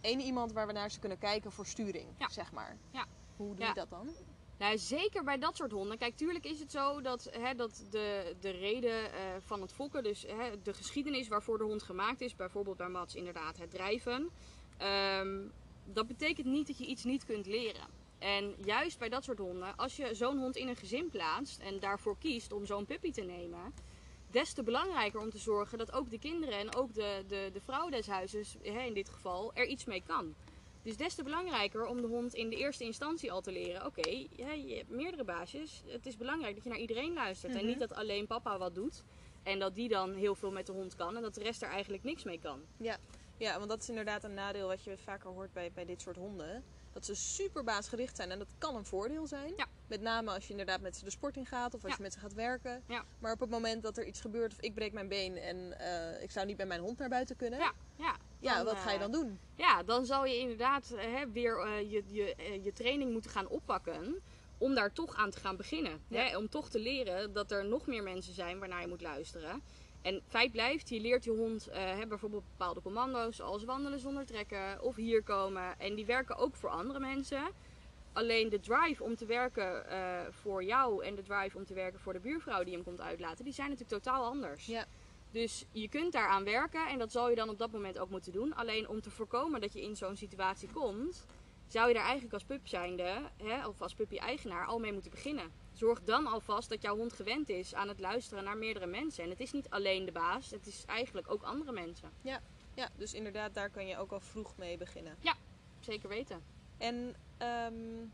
één 0.00 0.20
iemand 0.20 0.52
waar 0.52 0.66
we 0.66 0.72
naar 0.72 0.90
ze 0.90 0.98
kunnen 0.98 1.18
kijken 1.18 1.52
voor 1.52 1.66
sturing, 1.66 2.08
Ja. 2.18 2.28
zeg 2.28 2.52
maar. 2.52 2.76
Ja. 2.90 3.04
Hoe 3.36 3.48
doe 3.54 3.58
Ja. 3.64 3.68
je 3.68 3.74
dat 3.74 3.90
dan? 3.90 4.08
Nou, 4.58 4.78
zeker 4.78 5.24
bij 5.24 5.38
dat 5.38 5.56
soort 5.56 5.72
honden. 5.72 5.98
Kijk, 5.98 6.16
tuurlijk 6.16 6.44
is 6.44 6.60
het 6.60 6.70
zo 6.70 7.00
dat, 7.00 7.28
hè, 7.30 7.54
dat 7.54 7.84
de, 7.90 8.36
de 8.40 8.50
reden 8.50 9.12
eh, 9.12 9.20
van 9.38 9.60
het 9.60 9.72
fokken, 9.72 10.02
dus 10.02 10.24
hè, 10.28 10.62
de 10.62 10.74
geschiedenis 10.74 11.28
waarvoor 11.28 11.58
de 11.58 11.64
hond 11.64 11.82
gemaakt 11.82 12.20
is, 12.20 12.36
bijvoorbeeld 12.36 12.76
bij 12.76 12.88
Mats 12.88 13.14
inderdaad 13.14 13.58
het 13.58 13.70
drijven, 13.70 14.30
ehm, 14.76 15.46
dat 15.84 16.06
betekent 16.06 16.46
niet 16.46 16.66
dat 16.66 16.78
je 16.78 16.86
iets 16.86 17.04
niet 17.04 17.24
kunt 17.24 17.46
leren. 17.46 17.86
En 18.18 18.54
juist 18.64 18.98
bij 18.98 19.08
dat 19.08 19.24
soort 19.24 19.38
honden, 19.38 19.76
als 19.76 19.96
je 19.96 20.14
zo'n 20.14 20.38
hond 20.38 20.56
in 20.56 20.68
een 20.68 20.76
gezin 20.76 21.10
plaatst 21.10 21.60
en 21.60 21.80
daarvoor 21.80 22.18
kiest 22.18 22.52
om 22.52 22.66
zo'n 22.66 22.86
puppy 22.86 23.10
te 23.10 23.22
nemen, 23.22 23.74
des 24.30 24.52
te 24.52 24.62
belangrijker 24.62 25.20
om 25.20 25.30
te 25.30 25.38
zorgen 25.38 25.78
dat 25.78 25.92
ook 25.92 26.10
de 26.10 26.18
kinderen 26.18 26.58
en 26.58 26.74
ook 26.74 26.94
de, 26.94 27.24
de, 27.26 27.50
de 27.52 27.60
vrouw 27.60 27.88
des 27.88 28.06
huizes, 28.06 28.56
hè, 28.62 28.82
in 28.82 28.94
dit 28.94 29.08
geval, 29.08 29.54
er 29.54 29.66
iets 29.66 29.84
mee 29.84 30.02
kan. 30.06 30.34
Dus 30.88 30.96
des 30.96 31.14
te 31.14 31.22
belangrijker 31.22 31.86
om 31.86 32.00
de 32.00 32.06
hond 32.06 32.34
in 32.34 32.48
de 32.50 32.56
eerste 32.56 32.84
instantie 32.84 33.32
al 33.32 33.40
te 33.40 33.52
leren. 33.52 33.86
Oké, 33.86 34.08
ja, 34.30 34.52
je 34.52 34.74
hebt 34.76 34.90
meerdere 34.90 35.24
baasjes. 35.24 35.82
Het 35.86 36.06
is 36.06 36.16
belangrijk 36.16 36.54
dat 36.54 36.64
je 36.64 36.70
naar 36.70 36.78
iedereen 36.78 37.12
luistert. 37.12 37.52
En 37.52 37.58
Mhm. 37.58 37.66
niet 37.66 37.78
dat 37.78 37.94
alleen 37.94 38.26
papa 38.26 38.58
wat 38.58 38.74
doet. 38.74 39.04
En 39.42 39.58
dat 39.58 39.74
die 39.74 39.88
dan 39.88 40.14
heel 40.14 40.34
veel 40.34 40.50
met 40.50 40.66
de 40.66 40.72
hond 40.72 40.94
kan. 40.94 41.16
En 41.16 41.22
dat 41.22 41.34
de 41.34 41.42
rest 41.42 41.62
er 41.62 41.68
eigenlijk 41.68 42.02
niks 42.04 42.24
mee 42.24 42.38
kan. 42.40 42.60
Ja, 43.38 43.56
want 43.58 43.68
dat 43.68 43.82
is 43.82 43.88
inderdaad 43.88 44.24
een 44.24 44.34
nadeel 44.34 44.66
wat 44.66 44.84
je 44.84 44.96
vaker 44.96 45.30
hoort 45.30 45.52
bij, 45.52 45.72
bij 45.74 45.84
dit 45.84 46.00
soort 46.00 46.16
honden. 46.16 46.64
Dat 46.92 47.04
ze 47.04 47.14
super 47.14 47.64
baasgericht 47.64 48.16
zijn 48.16 48.30
en 48.30 48.38
dat 48.38 48.48
kan 48.58 48.76
een 48.76 48.84
voordeel 48.84 49.26
zijn. 49.26 49.52
Ja. 49.56 49.66
Met 49.86 50.00
name 50.00 50.30
als 50.30 50.44
je 50.44 50.50
inderdaad 50.50 50.80
met 50.80 50.96
ze 50.96 51.04
de 51.04 51.10
sport 51.10 51.36
in 51.36 51.46
gaat 51.46 51.74
of 51.74 51.82
als 51.82 51.90
Ja. 51.90 51.96
je 51.96 52.02
met 52.02 52.12
ze 52.12 52.18
gaat 52.18 52.34
werken. 52.34 52.82
Ja. 52.88 53.04
Maar 53.18 53.32
op 53.32 53.40
het 53.40 53.50
moment 53.50 53.82
dat 53.82 53.96
er 53.96 54.06
iets 54.06 54.20
gebeurt 54.20 54.52
of 54.52 54.60
ik 54.60 54.74
breek 54.74 54.92
mijn 54.92 55.08
been 55.08 55.36
en 55.36 55.78
eh, 55.78 56.22
ik 56.22 56.30
zou 56.30 56.46
niet 56.46 56.56
met 56.56 56.66
mijn 56.68 56.80
hond 56.80 56.98
naar 56.98 57.08
buiten 57.08 57.36
kunnen. 57.36 57.58
Ja, 57.58 57.72
ja. 58.40 58.64
wat 58.64 58.76
ga 58.76 58.90
je 58.90 58.96
eh, 58.96 59.02
dan 59.02 59.12
doen? 59.12 59.38
Ja, 59.54 59.82
dan 59.82 60.06
zal 60.06 60.24
je 60.24 60.38
inderdaad 60.38 60.90
eh, 60.90 61.14
hè, 61.14 61.30
weer 61.30 61.58
eh, 61.58 61.90
je, 61.90 62.02
je, 62.06 62.60
je 62.62 62.72
training 62.72 63.12
moeten 63.12 63.30
gaan 63.30 63.48
oppakken. 63.48 64.22
Om 64.58 64.74
daar 64.74 64.92
toch 64.92 65.16
aan 65.16 65.30
te 65.30 65.40
gaan 65.40 65.56
beginnen. 65.56 66.00
Ja. 66.08 66.22
Hè? 66.22 66.36
Om 66.36 66.48
toch 66.48 66.68
te 66.68 66.78
leren 66.78 67.32
dat 67.32 67.50
er 67.50 67.64
nog 67.64 67.86
meer 67.86 68.02
mensen 68.02 68.34
zijn 68.34 68.58
waarnaar 68.58 68.80
je 68.80 68.88
moet 68.88 69.02
luisteren. 69.02 69.62
En 70.02 70.22
feit 70.26 70.52
blijft, 70.52 70.88
je 70.88 71.00
leert 71.00 71.24
je 71.24 71.30
hond 71.30 71.68
hè, 71.72 72.06
bijvoorbeeld 72.06 72.44
bepaalde 72.50 72.82
commando's 72.82 73.36
zoals 73.36 73.64
wandelen 73.64 73.98
zonder 73.98 74.26
trekken 74.26 74.82
of 74.82 74.96
hier 74.96 75.22
komen. 75.22 75.80
En 75.80 75.94
die 75.94 76.06
werken 76.06 76.36
ook 76.36 76.54
voor 76.54 76.70
andere 76.70 76.98
mensen. 76.98 77.42
Alleen 78.12 78.48
de 78.48 78.60
drive 78.60 79.04
om 79.04 79.16
te 79.16 79.26
werken 79.26 79.84
voor 80.30 80.64
jou 80.64 81.04
en 81.04 81.14
de 81.14 81.22
drive 81.22 81.56
om 81.56 81.64
te 81.64 81.74
werken 81.74 82.00
voor 82.00 82.12
de 82.12 82.20
buurvrouw 82.20 82.64
die 82.64 82.74
hem 82.74 82.84
komt 82.84 83.00
uitlaten, 83.00 83.44
die 83.44 83.54
zijn 83.54 83.70
natuurlijk 83.70 84.02
totaal 84.02 84.24
anders. 84.24 84.66
Ja. 84.66 84.86
Dus 85.30 85.64
je 85.72 85.88
kunt 85.88 86.12
daaraan 86.12 86.44
werken 86.44 86.88
en 86.88 86.98
dat 86.98 87.12
zal 87.12 87.30
je 87.30 87.36
dan 87.36 87.48
op 87.48 87.58
dat 87.58 87.72
moment 87.72 87.98
ook 87.98 88.10
moeten 88.10 88.32
doen. 88.32 88.54
Alleen 88.54 88.88
om 88.88 89.00
te 89.00 89.10
voorkomen 89.10 89.60
dat 89.60 89.72
je 89.72 89.82
in 89.82 89.96
zo'n 89.96 90.16
situatie 90.16 90.68
komt, 90.68 91.26
zou 91.66 91.88
je 91.88 91.94
daar 91.94 92.02
eigenlijk 92.02 92.34
als 92.34 92.44
pup 92.44 92.66
zijnde, 92.66 93.22
hè, 93.36 93.66
of 93.66 93.82
als 93.82 93.94
puppy-eigenaar, 93.94 94.66
al 94.66 94.78
mee 94.78 94.92
moeten 94.92 95.10
beginnen. 95.10 95.52
Zorg 95.72 96.02
dan 96.04 96.26
alvast 96.26 96.68
dat 96.68 96.82
jouw 96.82 96.96
hond 96.96 97.12
gewend 97.12 97.48
is 97.48 97.74
aan 97.74 97.88
het 97.88 98.00
luisteren 98.00 98.44
naar 98.44 98.56
meerdere 98.56 98.86
mensen. 98.86 99.24
En 99.24 99.30
het 99.30 99.40
is 99.40 99.52
niet 99.52 99.70
alleen 99.70 100.04
de 100.04 100.12
baas, 100.12 100.50
het 100.50 100.66
is 100.66 100.84
eigenlijk 100.86 101.30
ook 101.30 101.42
andere 101.42 101.72
mensen. 101.72 102.10
Ja, 102.74 102.90
dus 102.96 103.14
inderdaad, 103.14 103.54
daar 103.54 103.70
kan 103.70 103.86
je 103.86 103.98
ook 103.98 104.12
al 104.12 104.20
vroeg 104.20 104.56
mee 104.56 104.76
beginnen. 104.76 105.16
Zeker 105.80 106.08
weten. 106.08 106.42
En 106.76 107.14
ehm, 107.36 108.04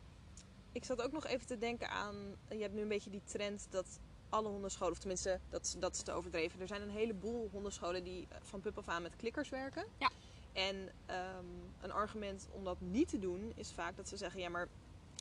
ik 0.72 0.84
zat 0.84 1.02
ook 1.02 1.12
nog 1.12 1.26
even 1.26 1.46
te 1.46 1.58
denken 1.58 1.88
aan, 1.88 2.14
je 2.48 2.62
hebt 2.62 2.74
nu 2.74 2.80
een 2.80 2.88
beetje 2.88 3.10
die 3.10 3.24
trend 3.24 3.66
dat 3.70 4.00
alle 4.34 4.48
hondenscholen, 4.48 4.92
of 4.92 4.98
tenminste, 4.98 5.40
dat, 5.50 5.76
dat 5.78 5.94
is 5.94 6.02
te 6.02 6.12
overdreven. 6.12 6.60
Er 6.60 6.66
zijn 6.66 6.82
een 6.82 6.90
heleboel 6.90 7.48
hondenscholen 7.52 8.04
die 8.04 8.26
eh, 8.28 8.36
van 8.42 8.60
pup 8.60 8.78
af 8.78 8.88
aan 8.88 9.02
met 9.02 9.16
klikkers 9.16 9.48
werken. 9.48 9.84
Ja. 9.98 10.10
En 10.52 10.88
ehm, 11.06 11.44
een 11.80 11.92
argument 11.92 12.46
om 12.50 12.64
dat 12.64 12.80
niet 12.80 13.08
te 13.08 13.18
doen 13.18 13.52
is 13.54 13.72
vaak 13.72 13.96
dat 13.96 14.08
ze 14.08 14.16
zeggen, 14.16 14.40
ja 14.40 14.48
maar 14.48 14.68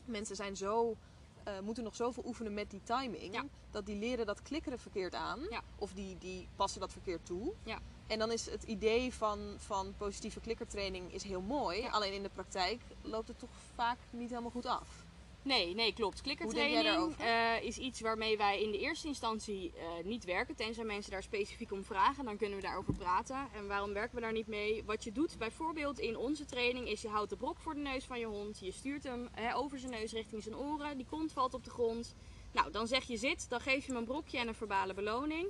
mensen 0.05 0.35
zijn 0.35 0.55
zo, 0.57 0.95
eh, 1.43 1.59
moeten 1.59 1.83
nog 1.83 1.95
zoveel 1.95 2.23
oefenen 2.25 2.53
met 2.53 2.69
die 2.71 2.83
timing, 2.83 3.33
Ja. 3.33 3.45
dat 3.71 3.85
die 3.85 3.95
leren 3.95 4.25
dat 4.25 4.41
klikkeren 4.41 4.79
verkeerd 4.79 5.13
aan. 5.13 5.39
Ja. 5.49 5.61
Of 5.75 5.93
die, 5.93 6.17
die 6.17 6.47
passen 6.55 6.79
dat 6.81 6.91
verkeerd 6.91 7.25
toe. 7.25 7.53
Ja. 7.63 7.79
En 8.07 8.19
dan 8.19 8.31
is 8.31 8.49
het 8.49 8.63
idee 8.63 9.13
van, 9.13 9.39
van 9.57 9.93
positieve 9.97 10.39
klikkertraining 10.39 11.13
is 11.13 11.23
heel 11.23 11.41
mooi. 11.41 11.87
Alleen 11.91 12.13
in 12.13 12.23
de 12.23 12.29
praktijk 12.29 12.81
loopt 13.01 13.27
het 13.27 13.39
toch 13.39 13.49
vaak 13.75 13.97
niet 14.09 14.29
helemaal 14.29 14.51
goed 14.51 14.65
af. 14.65 15.05
Nee, 15.43 15.75
nee, 15.75 15.93
klopt. 15.93 16.21
Klikkertraining 16.21 17.15
eh, 17.17 17.63
is 17.63 17.77
iets 17.77 18.01
waarmee 18.01 18.37
wij 18.37 18.61
in 18.61 18.71
de 18.71 18.79
eerste 18.79 19.07
instantie 19.07 19.73
eh, 19.75 20.05
niet 20.05 20.25
werken. 20.25 20.55
Tenzij 20.55 20.83
mensen 20.83 21.11
daar 21.11 21.23
specifiek 21.23 21.71
om 21.71 21.83
vragen, 21.83 22.25
dan 22.25 22.37
kunnen 22.37 22.57
we 22.57 22.63
daarover 22.63 22.93
praten. 22.93 23.47
En 23.53 23.67
waarom 23.67 23.93
werken 23.93 24.15
we 24.15 24.21
daar 24.21 24.31
niet 24.31 24.47
mee? 24.47 24.83
Wat 24.85 25.03
je 25.03 25.11
doet 25.11 25.37
bijvoorbeeld 25.37 25.99
in 25.99 26.17
onze 26.17 26.45
training 26.45 26.87
is 26.89 27.01
je 27.01 27.07
houdt 27.07 27.29
de 27.29 27.35
brok 27.35 27.59
voor 27.59 27.73
de 27.73 27.79
neus 27.79 28.05
van 28.05 28.19
je 28.19 28.25
hond. 28.25 28.59
Je 28.59 28.71
stuurt 28.71 29.03
hem 29.03 29.29
hè, 29.31 29.55
over 29.55 29.79
zijn 29.79 29.91
neus 29.91 30.11
richting 30.11 30.43
zijn 30.43 30.57
oren. 30.57 30.97
Die 30.97 31.05
kont 31.09 31.31
valt 31.31 31.53
op 31.53 31.63
de 31.63 31.69
grond. 31.69 32.15
Nou, 32.51 32.71
dan 32.71 32.87
zeg 32.87 33.03
je 33.03 33.17
zit, 33.17 33.49
dan 33.49 33.59
geef 33.59 33.85
je 33.85 33.91
hem 33.91 34.01
een 34.01 34.05
brokje 34.05 34.37
en 34.37 34.47
een 34.47 34.55
verbale 34.55 34.93
beloning. 34.93 35.47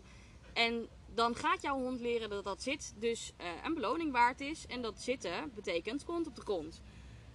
En 0.54 0.88
dan 1.14 1.36
gaat 1.36 1.62
jouw 1.62 1.80
hond 1.80 2.00
leren 2.00 2.30
dat 2.30 2.44
dat 2.44 2.64
zit 2.64 2.94
dus 3.00 3.32
eh, 3.38 3.48
een 3.64 3.74
beloning 3.74 4.12
waard 4.12 4.42
is. 4.42 4.66
En 4.68 4.82
dat 4.82 5.02
zitten 5.02 5.52
betekent 5.56 6.06
kont 6.06 6.28
op 6.28 6.36
de 6.36 6.42
grond. 6.42 6.82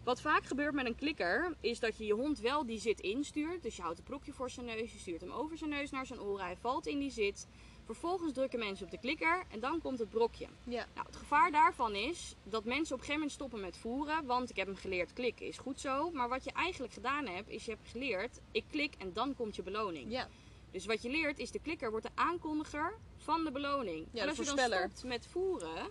Wat 0.09 0.21
vaak 0.21 0.45
gebeurt 0.45 0.75
met 0.75 0.87
een 0.87 0.95
klikker 0.95 1.55
is 1.61 1.81
dat 1.81 1.99
je 1.99 2.05
je 2.05 2.13
hond 2.13 2.41
wel 2.41 2.67
die 2.67 2.79
zit 2.79 3.01
instuurt. 3.01 3.63
Dus 3.63 3.77
je 3.77 3.83
houdt 3.83 3.99
een 3.99 4.05
brokje 4.05 4.33
voor 4.33 4.51
zijn 4.51 4.67
neus, 4.67 4.93
je 4.93 4.99
stuurt 4.99 5.21
hem 5.21 5.31
over 5.31 5.59
zijn 5.59 5.71
neus 5.71 5.91
naar 5.91 6.07
zijn 6.07 6.21
oren, 6.21 6.45
hij 6.45 6.57
valt 6.57 6.87
in 6.87 6.99
die 6.99 7.11
zit. 7.11 7.47
Vervolgens 7.85 8.33
drukken 8.33 8.59
mensen 8.59 8.85
op 8.85 8.91
de 8.91 8.99
klikker 8.99 9.45
en 9.51 9.61
dan 9.61 9.81
komt 9.81 9.99
het 9.99 10.11
brokje. 10.11 10.47
Ja. 10.65 10.87
Nou, 10.95 11.07
het 11.07 11.17
gevaar 11.17 11.51
daarvan 11.51 11.95
is 11.95 12.35
dat 12.43 12.65
mensen 12.65 12.95
op 12.95 13.01
een 13.01 13.07
gegeven 13.07 13.15
moment 13.15 13.33
stoppen 13.33 13.61
met 13.61 13.77
voeren. 13.77 14.25
Want 14.25 14.51
ik 14.51 14.57
heb 14.57 14.67
hem 14.67 14.77
geleerd 14.77 15.13
klikken 15.13 15.47
is 15.47 15.59
goed 15.59 15.81
zo. 15.81 16.11
Maar 16.11 16.29
wat 16.29 16.45
je 16.45 16.53
eigenlijk 16.53 16.93
gedaan 16.93 17.27
hebt, 17.27 17.49
is 17.49 17.65
je 17.65 17.71
hebt 17.71 17.89
geleerd 17.89 18.41
ik 18.51 18.65
klik 18.71 18.95
en 18.99 19.13
dan 19.13 19.35
komt 19.35 19.57
je 19.57 19.63
beloning. 19.63 20.13
Ja, 20.13 20.29
Dus 20.71 20.87
wat 20.87 21.03
je 21.03 21.11
leert 21.11 21.39
is 21.39 21.51
de 21.51 21.61
klikker 21.61 21.91
wordt 21.91 22.07
de 22.07 22.13
aankondiger 22.15 22.99
van 23.17 23.45
de 23.45 23.51
beloning. 23.53 24.07
Ja, 24.13 24.23
en 24.23 24.29
als 24.29 24.37
je 24.37 24.45
dan 24.45 24.59
stopt 24.59 25.05
met 25.05 25.27
voeren, 25.27 25.91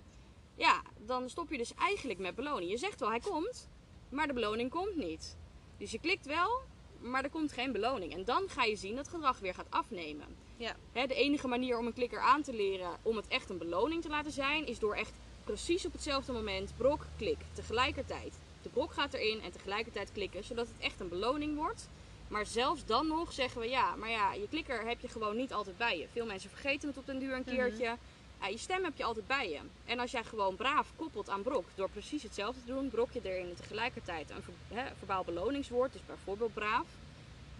ja, 0.56 0.82
dan 1.06 1.30
stop 1.30 1.52
je 1.52 1.58
dus 1.58 1.74
eigenlijk 1.74 2.20
met 2.20 2.36
beloning. 2.36 2.72
Je 2.72 2.78
zegt 2.78 3.00
wel 3.00 3.10
hij 3.10 3.20
komt, 3.20 3.70
maar 4.10 4.28
de 4.28 4.34
beloning 4.34 4.70
komt 4.70 4.96
niet. 4.96 5.36
Dus 5.78 5.92
je 5.92 6.00
klikt 6.00 6.26
wel, 6.26 6.62
maar 7.00 7.24
er 7.24 7.30
komt 7.30 7.52
geen 7.52 7.72
beloning. 7.72 8.14
En 8.14 8.26
dan 8.26 8.50
ga 8.50 8.64
je 8.64 8.76
zien 8.76 8.96
dat 8.96 9.08
gedrag 9.08 9.40
weer 9.40 9.54
gaat 9.54 9.70
afnemen. 9.70 10.28
Ja. 10.58 10.76
Hè, 10.92 11.08
de 11.08 11.16
enige 11.16 11.48
manier 11.48 11.78
om 11.78 11.86
een 11.86 11.94
klikker 11.94 12.20
aan 12.20 12.42
te 12.42 12.54
leren 12.54 12.98
om 13.02 13.16
het 13.16 13.28
echt 13.28 13.50
een 13.50 13.58
beloning 13.58 14.02
te 14.02 14.10
laten 14.10 14.32
zijn, 14.32 14.68
is 14.68 14.80
door 14.80 14.96
echt 14.96 15.14
precies 15.44 15.86
op 15.86 15.92
hetzelfde 15.92 16.32
moment 16.32 16.74
brok, 16.78 17.06
klik, 17.18 17.38
tegelijkertijd. 17.54 18.34
De 18.62 18.70
brok 18.70 18.94
gaat 18.94 19.14
erin 19.14 19.42
en 19.42 19.52
tegelijkertijd 19.52 20.12
klikken, 20.12 20.44
zodat 20.44 20.68
het 20.68 20.80
echt 20.80 21.00
een 21.00 21.10
beloning 21.10 21.56
wordt. 21.56 21.90
Maar 22.28 22.46
zelfs 22.46 22.86
dan 22.86 23.08
nog 23.08 23.34
zeggen 23.34 23.62
we 23.62 23.70
ja, 23.70 23.96
maar 23.96 24.10
ja, 24.10 24.34
je 24.34 24.48
klikker 24.50 24.88
heb 24.88 25.00
je 25.00 25.08
gewoon 25.08 25.38
niet 25.38 25.54
altijd 25.54 25.78
bij 25.78 25.98
je. 25.98 26.08
Veel 26.12 26.26
mensen 26.26 26.50
vergeten 26.50 26.88
het 26.88 26.98
op 26.98 27.06
den 27.06 27.20
duur 27.20 27.36
een 27.36 27.44
keertje. 27.44 27.98
Ja, 28.42 28.48
je 28.48 28.58
stem 28.58 28.84
heb 28.84 28.98
je 28.98 29.04
altijd 29.04 29.28
bij 29.28 29.50
je. 29.50 29.60
En 29.86 30.00
als 30.00 30.12
jij 30.12 30.24
gewoon 30.24 30.56
braaf 30.56 30.92
koppelt 30.96 31.30
aan 31.30 31.42
brok, 31.42 31.66
door 31.76 31.90
precies 31.90 32.24
hetzelfde 32.24 32.60
te 32.66 32.74
doen, 32.74 32.90
brok 32.90 33.12
je 33.12 33.20
erin 33.24 33.54
tegelijkertijd 33.56 34.30
een 34.30 34.44
ver- 34.44 34.94
verbaal 34.98 35.24
beloningswoord, 35.24 35.94
dus 35.94 36.06
bijvoorbeeld 36.06 36.54
braaf, 36.54 36.88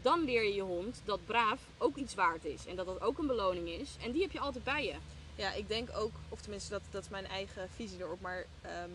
dan 0.02 0.24
leer 0.24 0.44
je 0.44 0.54
je 0.54 0.62
hond 0.62 1.02
dat 1.06 1.26
braaf 1.26 1.62
ook 1.78 1.96
iets 1.96 2.16
waard 2.16 2.46
is 2.46 2.66
en 2.66 2.76
dat 2.76 2.86
dat 2.86 3.02
ook 3.02 3.18
een 3.18 3.28
beloning 3.28 3.68
is. 3.70 3.96
En 4.02 4.12
die 4.12 4.22
heb 4.22 4.32
je 4.32 4.40
altijd 4.40 4.64
bij 4.64 4.86
je. 4.86 4.96
ja, 5.36 5.54
ik 5.54 5.68
denk 5.68 5.90
ook, 5.96 6.12
of 6.30 6.42
tenminste 6.42 6.70
dat, 6.70 6.82
dat 6.92 7.04
is 7.04 7.10
mijn 7.10 7.28
eigen 7.28 7.70
visie 7.70 8.00
erop, 8.00 8.22
maar 8.22 8.46
ehm, 8.62 8.90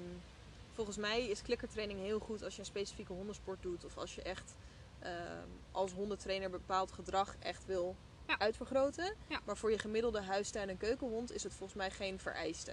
volgens 0.74 0.96
mij 0.96 1.28
is 1.28 1.42
klikkertraining 1.42 2.00
heel 2.00 2.18
goed 2.18 2.42
als 2.44 2.54
je 2.54 2.60
een 2.60 2.66
specifieke 2.66 3.12
hondensport 3.12 3.62
doet. 3.62 3.84
Of 3.84 3.96
als 3.96 4.14
je 4.14 4.22
echt 4.22 4.54
ehm, 4.98 5.48
als 5.70 5.92
hondentrainer 5.92 6.50
bepaald 6.50 6.92
gedrag 6.92 7.36
echt 7.38 7.66
wil 7.66 7.96
Ja. 8.38 8.44
uitvergroten. 8.44 9.14
Ja. 9.26 9.40
Maar 9.44 9.56
voor 9.56 9.70
je 9.70 9.78
gemiddelde 9.78 10.22
huistuin- 10.22 10.68
en 10.68 10.76
keukenhond 10.78 11.32
is 11.32 11.42
het 11.42 11.52
volgens 11.54 11.78
mij 11.78 11.90
geen 11.90 12.18
vereiste. 12.18 12.72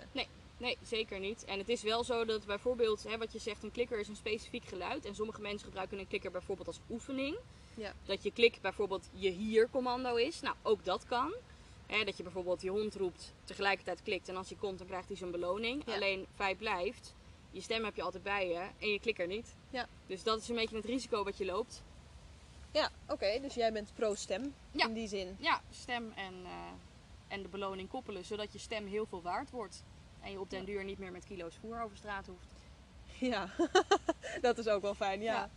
Nee, 0.57 0.77
zeker 0.83 1.19
niet. 1.19 1.45
En 1.45 1.59
het 1.59 1.69
is 1.69 1.81
wel 1.81 2.03
zo 2.03 2.25
dat 2.25 2.45
bijvoorbeeld, 2.45 3.03
hè, 3.03 3.17
wat 3.17 3.31
je 3.31 3.39
zegt, 3.39 3.63
een 3.63 3.71
klikker 3.71 3.99
is 3.99 4.07
een 4.07 4.15
specifiek 4.15 4.65
geluid. 4.65 5.05
En 5.05 5.15
sommige 5.15 5.41
mensen 5.41 5.67
gebruiken 5.67 5.99
een 5.99 6.07
klikker 6.07 6.31
bijvoorbeeld 6.31 6.67
als 6.67 6.79
oefening. 6.89 7.37
Ja. 7.73 7.93
Dat 8.05 8.23
je 8.23 8.31
klik 8.31 8.61
bijvoorbeeld 8.61 9.09
je 9.13 9.29
hier 9.29 9.69
commando 9.71 10.15
is. 10.15 10.41
Nou, 10.41 10.55
ook 10.61 10.85
dat 10.85 11.05
kan. 11.05 11.33
Hè, 11.87 12.03
dat 12.03 12.17
je 12.17 12.23
bijvoorbeeld 12.23 12.61
je 12.61 12.69
hond 12.69 12.95
roept, 12.95 13.33
tegelijkertijd 13.43 14.01
klikt 14.03 14.29
en 14.29 14.35
als 14.35 14.49
hij 14.49 14.57
komt 14.57 14.77
dan 14.77 14.87
krijgt 14.87 15.07
hij 15.07 15.17
zijn 15.17 15.31
beloning. 15.31 15.83
Ja. 15.85 15.93
Alleen 15.93 16.25
feit 16.35 16.57
blijft, 16.57 17.13
je 17.51 17.61
stem 17.61 17.83
heb 17.83 17.95
je 17.95 18.01
altijd 18.01 18.23
bij 18.23 18.47
je 18.47 18.61
en 18.79 18.89
je 18.89 18.99
klikt 18.99 19.19
er 19.19 19.27
niet. 19.27 19.55
Ja. 19.69 19.87
Dus 20.07 20.23
dat 20.23 20.41
is 20.41 20.49
een 20.49 20.55
beetje 20.55 20.75
het 20.75 20.85
risico 20.85 21.23
wat 21.23 21.37
je 21.37 21.45
loopt. 21.45 21.83
Ja, 22.71 22.89
oké. 23.07 23.39
dus 23.41 23.53
jij 23.53 23.71
bent 23.71 23.91
pro-stem 23.93 24.53
Ja. 24.71 24.85
in 24.87 24.93
die 24.93 25.07
zin. 25.07 25.35
Ja, 25.39 25.61
stem 25.71 26.11
en, 26.15 26.33
eh, 26.45 26.51
en 27.27 27.41
de 27.41 27.47
beloning 27.47 27.89
koppelen, 27.89 28.25
zodat 28.25 28.53
je 28.53 28.59
stem 28.59 28.87
heel 28.87 29.05
veel 29.05 29.21
waard 29.21 29.49
wordt. 29.51 29.83
En 30.21 30.31
je 30.31 30.39
op 30.39 30.49
den 30.49 30.65
duur 30.65 30.83
niet 30.83 30.99
meer 30.99 31.11
met 31.11 31.25
kilo's 31.25 31.55
voer 31.55 31.81
over 31.81 31.97
straat 31.97 32.25
hoeft. 32.25 32.47
Ja, 33.19 33.49
dat 34.41 34.57
is 34.57 34.67
ook 34.67 34.81
wel 34.81 34.95
fijn, 34.95 35.21
ja. 35.21 35.33
Ja. 35.33 35.49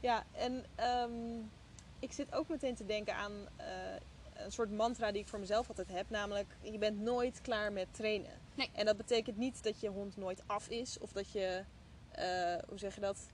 Ja, 0.00 0.24
en 0.32 0.64
ehm, 0.74 1.38
ik 1.98 2.12
zit 2.12 2.34
ook 2.34 2.48
meteen 2.48 2.74
te 2.74 2.86
denken 2.86 3.14
aan 3.14 3.32
eh, 3.56 3.66
een 4.34 4.52
soort 4.52 4.70
mantra 4.70 5.12
die 5.12 5.20
ik 5.22 5.28
voor 5.28 5.38
mezelf 5.38 5.68
altijd 5.68 5.88
heb. 5.88 6.10
Namelijk, 6.10 6.56
je 6.60 6.78
bent 6.78 7.00
nooit 7.00 7.40
klaar 7.40 7.72
met 7.72 7.94
trainen. 7.94 8.30
Nee. 8.54 8.70
En 8.72 8.84
dat 8.86 8.96
betekent 8.96 9.36
niet 9.36 9.62
dat 9.62 9.80
je 9.80 9.88
hond 9.88 10.16
nooit 10.16 10.42
af 10.46 10.68
is. 10.68 10.98
Of 10.98 11.12
dat 11.12 11.30
je, 11.32 11.64
eh, 12.10 12.58
hoe 12.68 12.78
zeg 12.78 12.94
je 12.94 13.00
dat? 13.00 13.26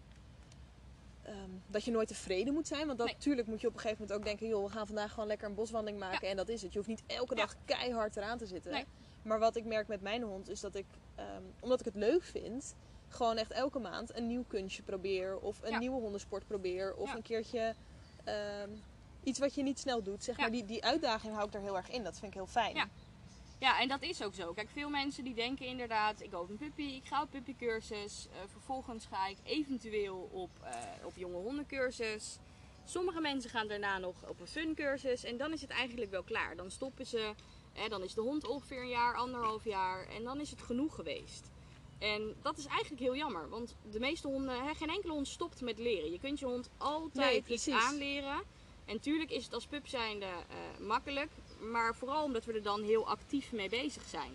Ehm, 1.23 1.51
dat 1.67 1.85
je 1.85 1.91
nooit 1.91 2.09
tevreden 2.09 2.55
moet 2.55 2.67
zijn. 2.67 2.87
Want 2.87 2.99
dat, 2.99 3.07
Nee. 3.07 3.17
natuurlijk 3.17 3.47
moet 3.49 3.61
je 3.61 3.67
op 3.67 3.75
een 3.75 3.81
gegeven 3.81 4.01
moment 4.03 4.19
ook 4.19 4.27
denken... 4.27 4.49
joh, 4.49 4.65
we 4.65 4.71
gaan 4.71 4.87
vandaag 4.87 5.11
gewoon 5.13 5.27
lekker 5.29 5.49
een 5.49 5.55
boswandeling 5.55 6.01
maken. 6.01 6.29
En 6.29 6.37
dat 6.37 6.49
is 6.49 6.63
het. 6.63 6.71
Je 6.73 6.77
hoeft 6.79 6.91
niet 6.91 7.03
elke 7.07 7.35
Ja. 7.37 7.41
dag 7.41 7.57
keihard 7.65 8.17
eraan 8.17 8.39
te 8.39 8.47
zitten. 8.47 8.73
Nee. 8.73 8.85
Maar 9.23 9.39
wat 9.39 9.57
ik 9.57 9.65
merk 9.65 9.89
met 9.89 10.01
mijn 10.01 10.23
hond 10.23 10.49
is 10.49 10.61
dat 10.61 10.75
ik, 10.75 10.87
ehm, 11.15 11.43
omdat 11.61 11.79
ik 11.81 11.85
het 11.85 11.95
leuk 11.95 12.23
vind, 12.23 12.75
gewoon 13.09 13.37
echt 13.37 13.51
elke 13.53 13.79
maand 13.79 14.17
een 14.17 14.27
nieuw 14.27 14.45
kunstje 14.49 14.83
probeer. 14.83 15.39
Of 15.39 15.59
een 15.63 15.71
Ja. 15.71 15.79
nieuwe 15.79 16.01
hondensport 16.01 16.47
probeer. 16.47 16.95
Of 16.95 17.15
een 17.15 17.23
keertje 17.23 17.75
ehm, 18.25 18.71
iets 19.23 19.39
wat 19.39 19.55
je 19.55 19.63
niet 19.63 19.79
snel 19.79 20.03
doet. 20.03 20.25
Zeg 20.25 20.37
maar, 20.37 20.51
die, 20.51 20.65
die 20.65 20.85
uitdaging 20.85 21.35
hou 21.35 21.47
ik 21.49 21.55
er 21.55 21.61
heel 21.61 21.77
erg 21.77 21.91
in. 21.91 22.05
Dat 22.05 22.13
vind 22.19 22.27
ik 22.27 22.35
heel 22.35 22.47
fijn. 22.47 22.91
Ja. 23.63 23.81
En 23.81 23.89
dat 23.89 24.03
is 24.03 24.23
ook 24.23 24.35
zo. 24.35 24.53
Kijk, 24.53 24.69
veel 24.73 24.89
mensen 24.89 25.25
die 25.25 25.35
denken 25.35 25.67
inderdaad, 25.67 26.21
ik 26.23 26.31
koop 26.31 26.51
een 26.51 26.57
puppy, 26.59 26.83
ik 26.83 27.05
ga 27.05 27.23
op 27.23 27.31
puppycursus. 27.31 28.27
eh 28.31 28.49
vervolgens 28.51 29.07
ga 29.07 29.27
ik 29.27 29.37
eventueel 29.45 30.29
op, 30.33 30.51
eh, 30.63 31.07
op 31.07 31.13
jonge 31.17 31.37
hondencursus. 31.37 32.39
Sommige 32.85 33.21
mensen 33.21 33.51
gaan 33.51 33.69
daarna 33.69 33.99
nog 33.99 34.15
op 34.29 34.41
een 34.41 34.47
funcursus 34.47 35.25
en 35.25 35.37
dan 35.37 35.53
is 35.53 35.61
het 35.61 35.71
eigenlijk 35.71 36.11
wel 36.11 36.23
klaar. 36.23 36.57
Dan 36.57 36.71
stoppen 36.71 37.07
ze, 37.07 37.35
hè, 37.73 37.89
dan 37.89 38.03
is 38.03 38.15
de 38.15 38.21
hond 38.21 38.47
ongeveer 38.47 38.81
een 38.81 38.89
jaar, 38.89 39.15
anderhalf 39.15 39.65
jaar 39.65 40.07
en 40.09 40.23
dan 40.23 40.41
is 40.41 40.51
het 40.51 40.63
genoeg 40.63 40.95
geweest. 40.95 41.51
En 41.99 42.35
dat 42.43 42.59
is 42.59 42.67
eigenlijk 42.67 43.01
heel 43.03 43.17
jammer, 43.17 43.49
want 43.49 43.77
de 43.91 44.01
meeste 44.01 44.29
honden, 44.29 44.65
hè, 44.65 44.75
geen 44.75 44.89
enkele 44.91 45.13
hond 45.13 45.29
stopt 45.29 45.61
met 45.61 45.79
leren. 45.79 46.13
Je 46.13 46.19
kunt 46.19 46.39
je 46.39 46.47
hond 46.47 46.69
Nee, 46.79 46.89
altijd 46.89 47.49
iets 47.49 47.69
aanleren. 47.71 48.43
En 48.85 49.01
tuurlijk 49.01 49.31
is 49.31 49.45
het 49.45 49.55
als 49.55 49.67
pup 49.67 49.87
zijnde 49.87 50.27
eh, 50.27 50.87
makkelijk, 50.87 51.31
maar 51.61 51.95
vooral 51.95 52.25
omdat 52.25 52.45
we 52.45 52.53
er 52.53 52.63
dan 52.63 52.83
heel 52.83 53.09
actief 53.09 53.53
mee 53.53 53.69
bezig 53.69 54.03
zijn. 54.09 54.33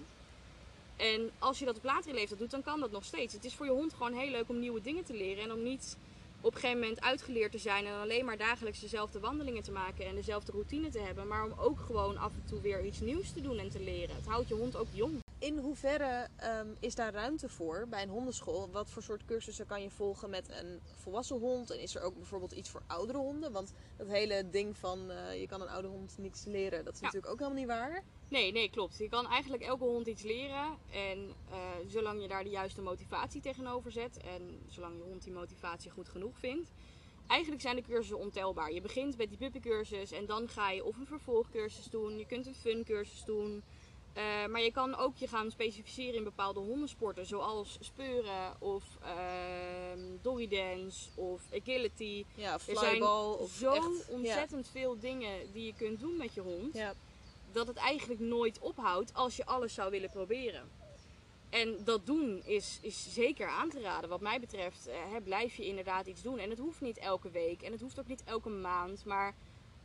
En 0.95 1.31
als 1.39 1.59
je 1.59 1.65
dat 1.65 1.77
op 1.77 1.83
latere 1.83 2.13
leeftijd 2.13 2.39
doet, 2.39 2.51
dan 2.51 2.63
kan 2.63 2.79
dat 2.79 2.91
nog 2.91 3.03
steeds. 3.03 3.33
Het 3.33 3.45
is 3.45 3.55
voor 3.55 3.65
je 3.65 3.71
hond 3.71 3.93
gewoon 3.93 4.13
heel 4.13 4.31
leuk 4.31 4.49
om 4.49 4.59
nieuwe 4.59 4.81
dingen 4.81 5.03
te 5.03 5.13
leren 5.13 5.43
en 5.43 5.51
om 5.51 5.63
niet 5.63 5.97
op 6.41 6.53
een 6.53 6.59
gegeven 6.59 6.81
moment 6.81 7.01
uitgeleerd 7.01 7.51
te 7.51 7.57
zijn 7.57 7.85
en 7.85 7.99
alleen 7.99 8.25
maar 8.25 8.37
dagelijks 8.37 8.79
dezelfde 8.79 9.19
wandelingen 9.19 9.63
te 9.63 9.71
maken 9.71 10.05
en 10.05 10.15
dezelfde 10.15 10.51
routine 10.51 10.89
te 10.89 10.99
hebben, 10.99 11.27
maar 11.27 11.43
om 11.43 11.53
ook 11.59 11.79
gewoon 11.79 12.17
af 12.17 12.33
en 12.33 12.43
toe 12.45 12.61
weer 12.61 12.85
iets 12.85 12.99
nieuws 12.99 13.31
te 13.33 13.41
doen 13.41 13.57
en 13.57 13.69
te 13.69 13.79
leren. 13.79 14.15
Het 14.15 14.27
houdt 14.27 14.47
je 14.47 14.53
hond 14.53 14.75
ook 14.75 14.87
jong. 14.93 15.26
In 15.39 15.57
hoeverre 15.57 16.27
ehm, 16.35 16.67
is 16.79 16.95
daar 16.95 17.13
ruimte 17.13 17.49
voor 17.49 17.87
bij 17.89 18.01
een 18.03 18.09
hondenschool? 18.09 18.69
Wat 18.71 18.89
voor 18.89 19.03
soort 19.03 19.25
cursussen 19.25 19.65
kan 19.65 19.81
je 19.81 19.89
volgen 19.89 20.29
met 20.29 20.49
een 20.49 20.79
volwassen 20.95 21.37
hond? 21.39 21.71
En 21.71 21.79
is 21.79 21.95
er 21.95 22.01
ook 22.01 22.15
bijvoorbeeld 22.15 22.51
iets 22.51 22.69
voor 22.69 22.83
oudere 22.87 23.17
honden? 23.17 23.51
Want 23.51 23.73
dat 23.97 24.07
hele 24.07 24.49
ding 24.49 24.77
van 24.77 25.11
eh, 25.11 25.39
je 25.39 25.47
kan 25.47 25.61
een 25.61 25.67
oude 25.69 25.87
hond 25.87 26.17
niks 26.17 26.45
leren, 26.45 26.85
dat 26.85 26.93
is 26.93 26.99
Ja. 26.99 27.05
natuurlijk 27.05 27.33
ook 27.33 27.39
helemaal 27.39 27.59
niet 27.59 27.67
waar. 27.69 28.03
Nee, 28.27 28.51
nee, 28.51 28.69
klopt. 28.69 28.97
Je 28.97 29.09
kan 29.09 29.27
eigenlijk 29.27 29.63
elke 29.63 29.83
hond 29.83 30.07
iets 30.07 30.23
leren. 30.23 30.77
En 30.91 31.33
eh, 31.51 31.57
zolang 31.87 32.21
je 32.21 32.27
daar 32.27 32.43
de 32.43 32.49
juiste 32.49 32.81
motivatie 32.81 33.41
tegenover 33.41 33.91
zet 33.91 34.17
en 34.17 34.61
zolang 34.67 34.95
je 34.97 35.03
hond 35.03 35.23
die 35.23 35.33
motivatie 35.33 35.91
goed 35.91 36.09
genoeg 36.09 36.37
vindt. 36.37 36.71
Eigenlijk 37.27 37.61
zijn 37.61 37.75
de 37.75 37.81
cursussen 37.81 38.17
ontelbaar. 38.17 38.71
Je 38.71 38.81
begint 38.81 39.17
met 39.17 39.29
die 39.29 39.37
puppycursus 39.37 40.11
en 40.11 40.25
dan 40.25 40.47
ga 40.49 40.71
je 40.71 40.83
of 40.83 40.97
een 40.97 41.07
vervolgcursus 41.07 41.85
doen. 41.89 42.17
Je 42.17 42.25
kunt 42.25 42.45
een 42.47 42.55
funcursus 42.55 43.23
doen. 43.23 43.63
Eh, 44.17 44.45
maar 44.47 44.61
je 44.61 44.71
kan 44.71 44.95
ook 44.95 45.17
je 45.17 45.27
gaan 45.27 45.51
specificeren 45.51 46.15
in 46.15 46.23
bepaalde 46.23 46.59
hondensporten. 46.59 47.25
Zoals 47.25 47.77
speuren 47.81 48.55
of 48.59 48.83
ehm 49.03 49.99
doggy-dance 50.21 51.09
of 51.15 51.41
agility. 51.61 52.25
Ja, 52.35 52.53
Er 52.53 52.59
zijn 52.59 52.77
flyball 52.77 53.33
of 53.33 53.51
zo 53.51 53.71
echt, 53.73 54.07
ontzettend 54.09 54.67
veel 54.71 54.99
dingen 54.99 55.51
die 55.53 55.65
je 55.65 55.73
kunt 55.77 55.99
doen 55.99 56.17
met 56.17 56.33
je 56.33 56.41
hond 56.41 56.73
Ja. 56.73 56.93
dat 57.51 57.67
het 57.67 57.77
eigenlijk 57.77 58.19
nooit 58.19 58.59
ophoudt 58.59 59.13
als 59.13 59.35
je 59.35 59.45
alles 59.45 59.73
zou 59.73 59.91
willen 59.91 60.09
proberen. 60.09 60.69
En 61.49 61.77
dat 61.83 62.05
doen 62.05 62.41
is, 62.45 62.79
is 62.81 63.13
zeker 63.13 63.47
aan 63.47 63.69
te 63.69 63.81
raden. 63.81 64.09
Wat 64.09 64.21
mij 64.21 64.39
betreft 64.39 64.87
eh, 64.87 64.95
hè, 65.11 65.21
blijf 65.21 65.55
je 65.55 65.65
inderdaad 65.65 66.07
iets 66.07 66.21
doen. 66.21 66.37
En 66.39 66.49
het 66.49 66.59
hoeft 66.59 66.81
niet 66.81 66.97
elke 66.97 67.29
week 67.29 67.61
en 67.61 67.71
het 67.71 67.81
hoeft 67.81 67.99
ook 67.99 68.07
niet 68.07 68.23
elke 68.25 68.49
maand. 68.49 69.05
Maar 69.05 69.35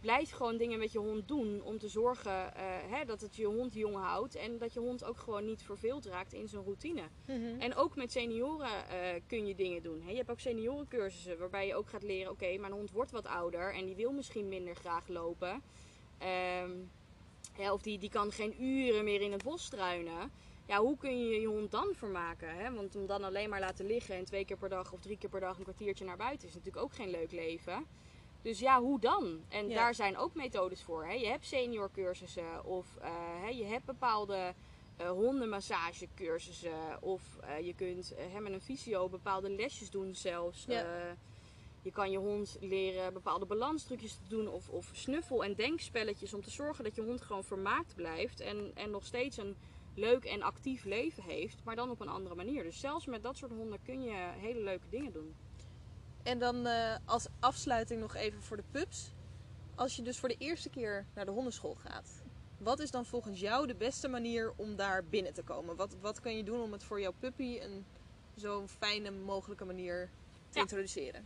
blijf 0.02 0.30
gewoon 0.30 0.56
dingen 0.56 0.78
met 0.78 0.92
je 0.92 0.98
hond 0.98 1.28
doen 1.28 1.62
om 1.62 1.78
te 1.78 1.88
zorgen 1.88 2.54
eh, 2.54 2.64
hè, 2.64 3.04
dat 3.04 3.20
het 3.20 3.36
je 3.36 3.46
hond 3.46 3.74
jong 3.74 3.96
houdt. 3.96 4.34
En 4.34 4.58
dat 4.58 4.72
je 4.72 4.80
hond 4.80 5.04
ook 5.04 5.18
gewoon 5.18 5.44
niet 5.44 5.62
verveeld 5.62 6.06
raakt 6.06 6.32
in 6.32 6.48
zijn 6.48 6.62
routine. 6.62 7.02
Mhm. 7.26 7.60
En 7.60 7.74
ook 7.74 7.96
met 7.96 8.12
senioren 8.12 8.88
eh, 8.88 9.20
kun 9.26 9.46
je 9.46 9.54
dingen 9.54 9.82
doen. 9.82 10.02
Hè? 10.02 10.10
Je 10.10 10.16
hebt 10.16 10.30
ook 10.30 10.40
seniorencursussen 10.40 11.38
waarbij 11.38 11.66
je 11.66 11.74
ook 11.74 11.88
gaat 11.88 12.02
leren... 12.02 12.30
oké, 12.30 12.56
mijn 12.56 12.72
hond 12.72 12.90
wordt 12.90 13.10
wat 13.10 13.26
ouder 13.26 13.74
en 13.74 13.84
die 13.86 13.96
wil 13.96 14.12
misschien 14.12 14.48
minder 14.48 14.74
graag 14.74 15.08
lopen. 15.08 15.62
Ehm, 16.18 16.70
ja, 17.58 17.72
of 17.72 17.82
die, 17.82 17.98
die 17.98 18.10
kan 18.10 18.32
geen 18.32 18.62
uren 18.62 19.04
meer 19.04 19.20
in 19.20 19.32
het 19.32 19.42
bos 19.42 19.64
struinen. 19.64 20.30
Ja, 20.66 20.78
hoe 20.78 20.96
kun 20.96 21.18
je 21.18 21.40
je 21.40 21.46
hond 21.46 21.70
dan 21.70 21.88
vermaken? 21.92 22.56
Hè? 22.56 22.72
Want 22.72 22.96
om 22.96 23.06
dan 23.06 23.24
alleen 23.24 23.48
maar 23.48 23.60
laten 23.60 23.86
liggen 23.86 24.14
en 24.14 24.24
twee 24.24 24.44
keer 24.44 24.56
per 24.58 24.68
dag 24.68 24.92
of 24.92 25.00
drie 25.00 25.18
keer 25.18 25.30
per 25.30 25.40
dag 25.40 25.56
een 25.56 25.62
kwartiertje 25.62 26.04
naar 26.04 26.16
buiten... 26.16 26.48
is 26.48 26.54
natuurlijk 26.54 26.84
ook 26.84 26.94
geen 26.94 27.10
leuk 27.10 27.32
leven. 27.32 27.86
Dus 28.42 28.58
ja, 28.58 28.80
hoe 28.80 29.00
dan? 29.00 29.40
En 29.48 29.68
Ja. 29.68 29.74
daar 29.74 29.94
zijn 29.94 30.16
ook 30.16 30.34
methodes 30.34 30.82
voor. 30.82 31.04
Hè? 31.04 31.12
Je 31.12 31.26
hebt 31.26 31.46
seniorcursussen 31.46 32.64
of 32.64 32.86
hè, 33.40 33.48
je 33.48 33.64
hebt 33.64 33.84
bepaalde 33.84 34.54
eh 34.96 35.10
hondenmassagecursussen. 35.10 37.02
Of 37.02 37.22
eh, 37.40 37.66
je 37.66 37.74
kunt 37.74 38.12
hè, 38.16 38.40
met 38.40 38.52
een 38.52 38.60
fysio 38.60 39.08
bepaalde 39.08 39.50
lesjes 39.50 39.90
doen 39.90 40.14
zelfs. 40.14 40.64
Ja. 40.68 41.16
Je 41.82 41.92
kan 41.92 42.10
je 42.10 42.18
hond 42.18 42.56
leren 42.60 43.12
bepaalde 43.12 43.46
balanstrucjes 43.46 44.12
te 44.14 44.28
doen 44.28 44.48
of, 44.48 44.68
of 44.68 44.90
snuffel- 44.92 45.44
en 45.44 45.54
denkspelletjes 45.54 46.34
om 46.34 46.42
te 46.42 46.50
zorgen 46.50 46.84
dat 46.84 46.94
je 46.94 47.02
hond 47.02 47.20
gewoon 47.20 47.44
vermaakt 47.44 47.94
blijft 47.94 48.40
en, 48.40 48.70
en 48.74 48.90
nog 48.90 49.04
steeds 49.04 49.36
een 49.36 49.56
leuk 49.94 50.24
en 50.24 50.42
actief 50.42 50.84
leven 50.84 51.22
heeft, 51.22 51.64
maar 51.64 51.76
dan 51.76 51.90
op 51.90 52.00
een 52.00 52.08
andere 52.08 52.34
manier. 52.34 52.62
Dus 52.62 52.80
zelfs 52.80 53.06
met 53.06 53.22
dat 53.22 53.36
soort 53.36 53.52
honden 53.52 53.78
kun 53.84 54.02
je 54.02 54.14
hele 54.36 54.60
leuke 54.60 54.88
dingen 54.90 55.12
doen. 55.12 55.34
En 56.22 56.38
dan 56.38 56.66
eh, 56.66 56.94
als 57.04 57.26
afsluiting 57.40 58.00
nog 58.00 58.14
even 58.14 58.42
voor 58.42 58.56
de 58.56 58.64
pups. 58.70 59.12
Als 59.74 59.96
je 59.96 60.02
dus 60.02 60.18
voor 60.18 60.28
de 60.28 60.36
eerste 60.38 60.70
keer 60.70 61.06
naar 61.14 61.24
de 61.24 61.30
hondenschool 61.30 61.74
gaat, 61.74 62.22
wat 62.58 62.78
is 62.80 62.90
dan 62.90 63.04
volgens 63.06 63.40
jou 63.40 63.66
de 63.66 63.74
beste 63.74 64.08
manier 64.08 64.52
om 64.56 64.76
daar 64.76 65.04
binnen 65.04 65.32
te 65.32 65.42
komen? 65.42 65.76
Wat, 65.76 65.96
wat 66.00 66.20
kan 66.20 66.36
je 66.36 66.44
doen 66.44 66.60
om 66.60 66.72
het 66.72 66.84
voor 66.84 67.00
jouw 67.00 67.12
puppy 67.18 67.58
een 67.60 67.84
zo 68.36 68.66
fijne 68.66 69.10
mogelijke 69.10 69.64
manier 69.64 70.10
te 70.50 70.56
Ja. 70.58 70.60
introduceren? 70.60 71.24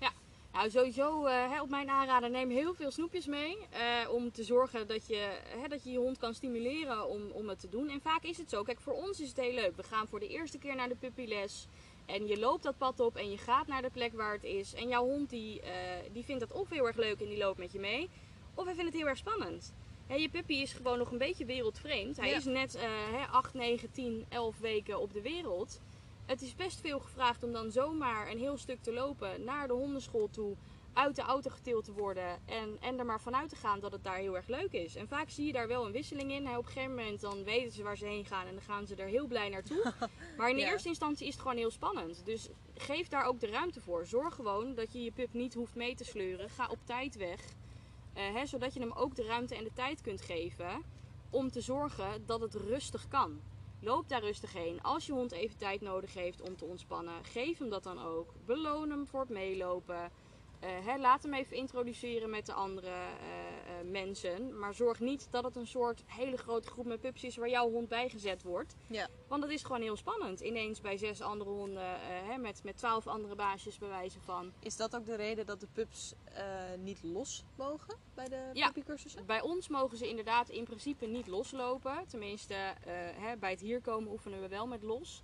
Nou, 0.53 0.71
sowieso 0.71 1.25
eh, 1.27 1.51
hè, 1.51 1.61
op 1.63 1.69
mijn 1.69 1.91
aanraden 1.91 2.31
neem 2.33 2.51
heel 2.51 2.75
veel 2.75 2.91
snoepjes 2.91 3.27
mee. 3.27 3.57
eh, 3.71 4.11
om 4.13 4.33
te 4.33 4.43
zorgen 4.45 4.87
dat 4.87 5.07
je, 5.07 5.41
hè, 5.61 5.69
dat 5.69 5.85
je 5.85 5.91
je 5.91 5.99
hond 5.99 6.19
kan 6.19 6.35
stimuleren 6.35 7.09
om, 7.09 7.31
om 7.31 7.49
het 7.49 7.61
te 7.61 7.69
doen. 7.69 7.89
En 7.89 8.01
vaak 8.01 8.23
is 8.23 8.39
het 8.39 8.51
zo. 8.51 8.63
Kijk, 8.63 8.81
voor 8.81 8.93
ons 8.95 9.21
is 9.21 9.29
het 9.29 9.37
heel 9.37 9.53
leuk. 9.55 9.77
We 9.77 9.83
gaan 9.83 10.09
voor 10.09 10.21
de 10.21 10.29
eerste 10.29 10.59
keer 10.59 10.75
naar 10.77 10.89
de 10.89 10.97
puppyles. 10.97 11.67
En 12.07 12.27
je 12.27 12.39
loopt 12.39 12.63
dat 12.63 12.79
pad 12.79 13.01
op 13.01 13.17
en 13.17 13.31
je 13.31 13.39
gaat 13.39 13.67
naar 13.67 13.83
de 13.83 13.91
plek 13.91 14.13
waar 14.13 14.33
het 14.33 14.45
is. 14.45 14.75
En 14.75 14.89
jouw 14.89 15.05
hond 15.05 15.31
die, 15.31 15.61
eh, 15.61 15.71
die 16.13 16.25
vindt 16.25 16.41
dat 16.41 16.53
of 16.53 16.71
heel 16.71 16.87
erg 16.87 16.97
leuk 16.97 17.21
en 17.21 17.29
die 17.29 17.39
loopt 17.39 17.59
met 17.59 17.73
je 17.73 17.79
mee. 17.79 18.09
Of 18.55 18.65
hij 18.65 18.75
vindt 18.75 18.91
het 18.91 18.99
heel 19.01 19.09
erg 19.09 19.19
spannend. 19.19 19.75
Je 20.09 20.29
puppy 20.29 20.55
is 20.55 20.73
gewoon 20.73 20.99
nog 20.99 21.11
een 21.11 21.19
beetje 21.19 21.45
wereldvreemd. 21.45 22.17
Hij 22.17 22.29
Ja. 22.31 22.37
is 22.37 22.45
net 22.45 22.77
hè, 22.81 23.27
8, 23.31 23.55
9, 23.55 23.91
10, 23.93 24.27
11 24.29 24.59
weken 24.59 25.01
op 25.01 25.13
de 25.13 25.21
wereld. 25.21 25.81
Het 26.27 26.43
is 26.43 26.55
best 26.55 26.81
veel 26.81 26.99
gevraagd 26.99 27.43
om 27.43 27.53
dan 27.53 27.71
zomaar 27.71 28.31
een 28.31 28.39
heel 28.39 28.57
stuk 28.57 28.83
te 28.83 28.93
lopen 28.93 29.45
naar 29.45 29.67
de 29.67 29.73
hondenschool 29.73 30.29
toe. 30.31 30.55
Uit 30.97 31.17
de 31.17 31.23
auto 31.23 31.51
getild 31.51 31.85
te 31.85 31.93
worden 31.93 32.39
en, 32.47 32.77
en 32.81 32.99
er 32.99 33.05
maar 33.07 33.21
vanuit 33.21 33.49
te 33.49 33.57
gaan 33.57 33.81
dat 33.81 33.93
het 33.93 34.05
daar 34.05 34.17
heel 34.17 34.37
erg 34.37 34.47
leuk 34.47 34.73
is. 34.73 34.97
En 34.97 35.09
vaak 35.09 35.31
zie 35.31 35.47
je 35.47 35.53
daar 35.53 35.69
wel 35.69 35.87
een 35.87 35.93
wisseling 35.93 36.33
in. 36.33 36.47
Hè, 36.47 36.57
op 36.59 36.65
een 36.67 36.73
gegeven 36.73 36.95
moment 36.95 37.21
dan 37.21 37.45
weten 37.45 37.73
ze 37.73 37.83
waar 37.83 37.97
ze 37.97 38.07
heen 38.07 38.25
gaan 38.25 38.47
en 38.47 38.53
dan 38.55 38.63
gaan 38.63 38.87
ze 38.87 38.95
er 38.95 39.07
heel 39.07 39.27
blij 39.27 39.49
naartoe. 39.49 39.93
Maar 40.37 40.51
in 40.51 40.57
de 40.57 40.61
Ja. 40.63 40.71
eerste 40.71 40.89
instantie 40.89 41.27
is 41.27 41.33
het 41.33 41.43
gewoon 41.43 41.57
heel 41.57 41.71
spannend. 41.71 42.25
Dus 42.25 42.49
geef 42.75 43.09
daar 43.09 43.25
ook 43.25 43.41
de 43.41 43.47
ruimte 43.47 43.81
voor. 43.81 44.07
Zorg 44.07 44.35
gewoon 44.35 44.75
dat 44.75 44.93
je 44.93 45.03
je 45.03 45.11
pup 45.11 45.33
niet 45.33 45.55
hoeft 45.55 45.75
mee 45.75 45.95
te 45.95 46.05
sleuren. 46.05 46.51
Ga 46.51 46.69
op 46.69 46.79
tijd 46.85 47.17
weg. 47.17 47.41
Eh, 48.13 48.35
hè, 48.35 48.47
zodat 48.47 48.75
je 48.75 48.81
hem 48.81 48.93
ook 48.93 49.15
de 49.15 49.25
ruimte 49.25 49.55
en 49.55 49.65
de 49.65 49.73
tijd 49.73 50.01
kunt 50.01 50.21
geven 50.21 50.83
om 51.31 51.51
te 51.51 51.61
zorgen 51.61 52.27
dat 52.27 52.41
het 52.41 52.55
rustig 52.55 53.09
kan. 53.09 53.41
Loop 53.81 54.09
daar 54.09 54.21
rustig 54.21 54.53
heen. 54.53 54.83
Als 54.83 55.07
je 55.07 55.13
hond 55.13 55.33
even 55.33 55.57
tijd 55.57 55.81
nodig 55.81 56.15
heeft 56.15 56.41
om 56.41 56.57
te 56.57 56.65
ontspannen, 56.65 57.25
geef 57.25 57.59
hem 57.59 57.69
dat 57.71 57.83
dan 57.83 57.99
ook. 58.03 58.35
Beloon 58.47 58.91
hem 58.91 59.07
voor 59.07 59.21
het 59.21 59.29
meelopen. 59.29 60.11
Eh, 60.61 60.87
hè, 60.87 60.99
laat 60.99 61.23
hem 61.23 61.35
even 61.35 61.57
introduceren 61.57 62.31
met 62.31 62.47
de 62.47 62.53
andere 62.53 62.87
eh, 62.87 63.01
eh, 63.81 63.87
mensen. 63.91 64.59
Maar 64.59 64.75
zorg 64.75 65.01
niet 65.01 65.29
dat 65.31 65.45
het 65.45 65.57
een 65.57 65.67
soort 65.67 66.03
hele 66.07 66.37
grote 66.37 66.69
groep 66.69 66.87
met 66.87 67.01
pups 67.01 67.25
is 67.25 67.37
waar 67.37 67.49
jouw 67.49 67.71
hond 67.71 67.89
bijgezet 67.89 68.43
wordt. 68.43 68.75
Ja. 68.87 69.09
Want 69.29 69.43
dat 69.43 69.51
is 69.51 69.63
gewoon 69.63 69.83
heel 69.83 69.97
spannend. 69.97 70.41
Ineens 70.41 70.81
bij 70.81 70.97
zes 70.97 71.21
andere 71.21 71.51
honden, 71.51 72.01
hè, 72.01 72.39
met, 72.39 72.61
met 72.65 72.77
twaalf 72.77 73.07
andere 73.07 73.35
baasjes 73.35 73.79
bij 73.79 73.89
wijze 73.89 74.21
van. 74.21 74.53
Is 74.61 74.77
dat 74.77 74.97
ook 74.97 75.07
de 75.07 75.15
reden 75.15 75.47
dat 75.47 75.61
de 75.61 75.69
pups 75.73 76.15
niet 76.79 77.03
los 77.03 77.45
mogen 77.57 77.95
bij 78.15 78.29
de 78.29 78.51
Ja. 78.53 78.65
puppycursussen? 78.65 79.27
Bij 79.27 79.41
ons 79.41 79.69
mogen 79.69 79.97
ze 79.99 80.09
inderdaad 80.09 80.49
in 80.49 80.65
principe 80.65 81.07
niet 81.07 81.27
loslopen. 81.27 82.07
Tenminste, 82.07 82.55
hè, 83.21 83.37
bij 83.37 83.51
het 83.51 83.61
hier 83.61 83.81
komen 83.81 84.11
oefenen 84.13 84.41
we 84.41 84.49
wel 84.49 84.67
met 84.67 84.83
los. 84.83 85.23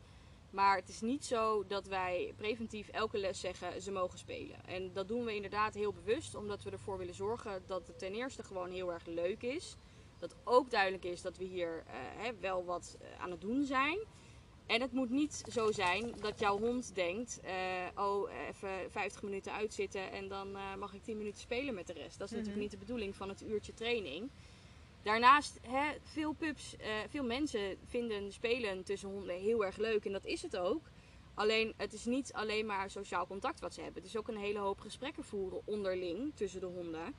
Maar 0.53 0.77
het 0.77 0.89
is 0.89 1.01
niet 1.01 1.25
zo 1.25 1.65
dat 1.67 1.87
wij 1.87 2.33
preventief 2.37 2.89
elke 2.89 3.19
les 3.19 3.41
zeggen 3.41 3.83
ze 3.83 3.93
mogen 3.93 4.19
spelen. 4.19 4.65
En 4.67 4.93
dat 4.93 5.09
doen 5.09 5.25
we 5.25 5.35
inderdaad 5.35 5.75
heel 5.75 5.93
bewust, 5.93 6.35
omdat 6.35 6.63
we 6.63 6.71
ervoor 6.71 6.99
willen 6.99 7.15
zorgen 7.15 7.63
dat 7.67 7.87
het 7.87 7.99
ten 7.99 8.13
eerste 8.13 8.43
gewoon 8.43 8.71
heel 8.71 8.93
erg 8.93 9.07
leuk 9.07 9.43
is. 9.43 9.77
Dat 10.19 10.37
ook 10.45 10.71
duidelijk 10.71 11.05
is 11.05 11.23
dat 11.23 11.37
we 11.37 11.45
hier 11.45 11.83
eh, 11.87 11.95
hè, 11.95 12.31
wel 12.41 12.65
wat 12.65 12.97
eh, 13.01 13.23
aan 13.23 13.31
het 13.31 13.41
doen 13.41 13.65
zijn. 13.65 13.99
En 14.67 14.81
het 14.81 14.93
moet 14.93 15.11
niet 15.11 15.43
zo 15.51 15.73
zijn 15.73 16.15
dat 16.21 16.39
jouw 16.39 16.59
hond 16.59 16.95
denkt: 16.95 17.41
eh, 17.41 17.55
oh, 18.05 18.31
even 18.49 18.91
50 18.91 19.23
minuten 19.23 19.53
uitzitten 19.53 20.13
en 20.13 20.29
dan 20.29 20.57
mag 20.79 20.95
ik 20.95 21.03
10 21.03 21.17
minuten 21.17 21.41
spelen 21.41 21.75
met 21.75 21.87
de 21.87 21.93
rest. 21.93 22.19
Dat 22.19 22.29
is 22.29 22.35
natuurlijk 22.35 22.63
niet 22.63 22.71
de 22.71 22.77
bedoeling 22.77 23.17
van 23.17 23.29
het 23.29 23.43
uurtje 23.43 23.75
training. 23.75 24.31
Daarnaast, 25.03 25.59
hè, 25.63 25.93
veel 26.03 26.33
pups, 26.33 26.77
eh, 26.77 26.89
veel 27.09 27.25
mensen 27.25 27.77
vinden 27.87 28.33
spelen 28.33 28.85
tussen 28.85 29.09
honden 29.09 29.37
heel 29.37 29.65
erg 29.65 29.77
leuk 29.77 30.05
en 30.05 30.13
dat 30.13 30.25
is 30.25 30.43
het 30.43 30.57
ook. 30.57 30.91
Alleen, 31.35 31.75
het 31.77 31.93
is 31.93 32.05
niet 32.05 32.33
alleen 32.33 32.67
maar 32.67 32.91
sociaal 32.91 33.27
contact 33.27 33.61
wat 33.61 33.75
ze 33.75 33.81
hebben. 33.81 34.03
Het 34.03 34.11
is 34.11 34.17
ook 34.17 34.29
een 34.29 34.37
hele 34.37 34.59
hoop 34.59 34.81
gesprekken 34.81 35.25
voeren 35.25 35.61
onderling 35.65 36.33
tussen 36.35 36.61
de 36.61 36.67
honden. 36.67 37.15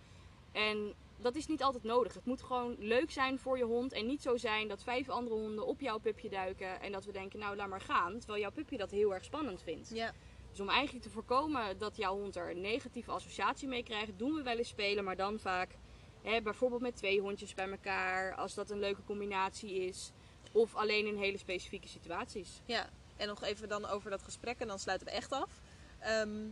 En 0.52 0.94
dat 1.18 1.36
is 1.36 1.48
niet 1.48 1.64
altijd 1.64 1.84
nodig. 1.84 2.14
Het 2.14 2.26
moet 2.26 2.42
gewoon 2.42 2.76
leuk 2.80 3.12
zijn 3.12 3.40
voor 3.40 3.58
je 3.58 3.64
hond. 3.64 3.94
En 3.94 4.06
niet 4.06 4.22
zo 4.22 4.38
zijn 4.38 4.68
dat 4.68 4.84
vijf 4.84 5.10
andere 5.10 5.36
honden 5.36 5.68
op 5.68 5.80
jouw 5.82 5.98
pupje 5.98 6.30
duiken. 6.30 6.82
En 6.82 6.92
dat 6.92 7.06
we 7.06 7.12
denken, 7.12 7.40
nou 7.40 7.56
laat 7.56 7.70
maar 7.70 7.82
gaan. 7.82 8.18
Terwijl 8.18 8.42
jouw 8.42 8.52
pupje 8.52 8.78
dat 8.78 8.92
heel 8.92 9.14
erg 9.14 9.24
spannend 9.24 9.62
vindt. 9.62 9.90
Ja. 9.94 10.14
Dus 10.50 10.60
om 10.60 10.70
eigenlijk 10.70 11.06
te 11.06 11.12
voorkomen 11.12 11.78
dat 11.78 11.98
jouw 11.98 12.18
hond 12.18 12.36
er 12.36 12.52
een 12.52 12.62
negatieve 12.62 13.12
associatie 13.12 13.68
mee 13.68 13.84
krijgt, 13.84 14.20
doen 14.20 14.34
we 14.34 14.44
wel 14.44 14.58
eens 14.58 14.68
spelen, 14.68 15.04
maar 15.04 15.16
dan 15.16 15.40
vaak 15.40 15.78
bijvoorbeeld 16.24 16.82
met 16.82 16.96
twee 16.96 17.22
hondjes 17.22 17.54
bij 17.54 17.70
elkaar, 17.70 18.36
als 18.36 18.54
dat 18.54 18.70
een 18.70 18.80
leuke 18.80 19.04
combinatie 19.06 19.74
is. 19.74 20.12
Of 20.52 20.76
alleen 20.76 21.08
in 21.08 21.18
hele 21.18 21.38
specifieke 21.38 21.88
situaties. 21.88 22.62
Ja, 22.66 22.90
en 23.18 23.28
nog 23.28 23.44
even 23.44 23.70
dan 23.70 23.86
over 23.86 24.10
dat 24.10 24.24
gesprek 24.24 24.60
en 24.60 24.68
dan 24.68 24.80
sluiten 24.80 25.08
we 25.08 25.14
echt 25.14 25.32
af. 25.32 25.62
Ehm, 26.00 26.48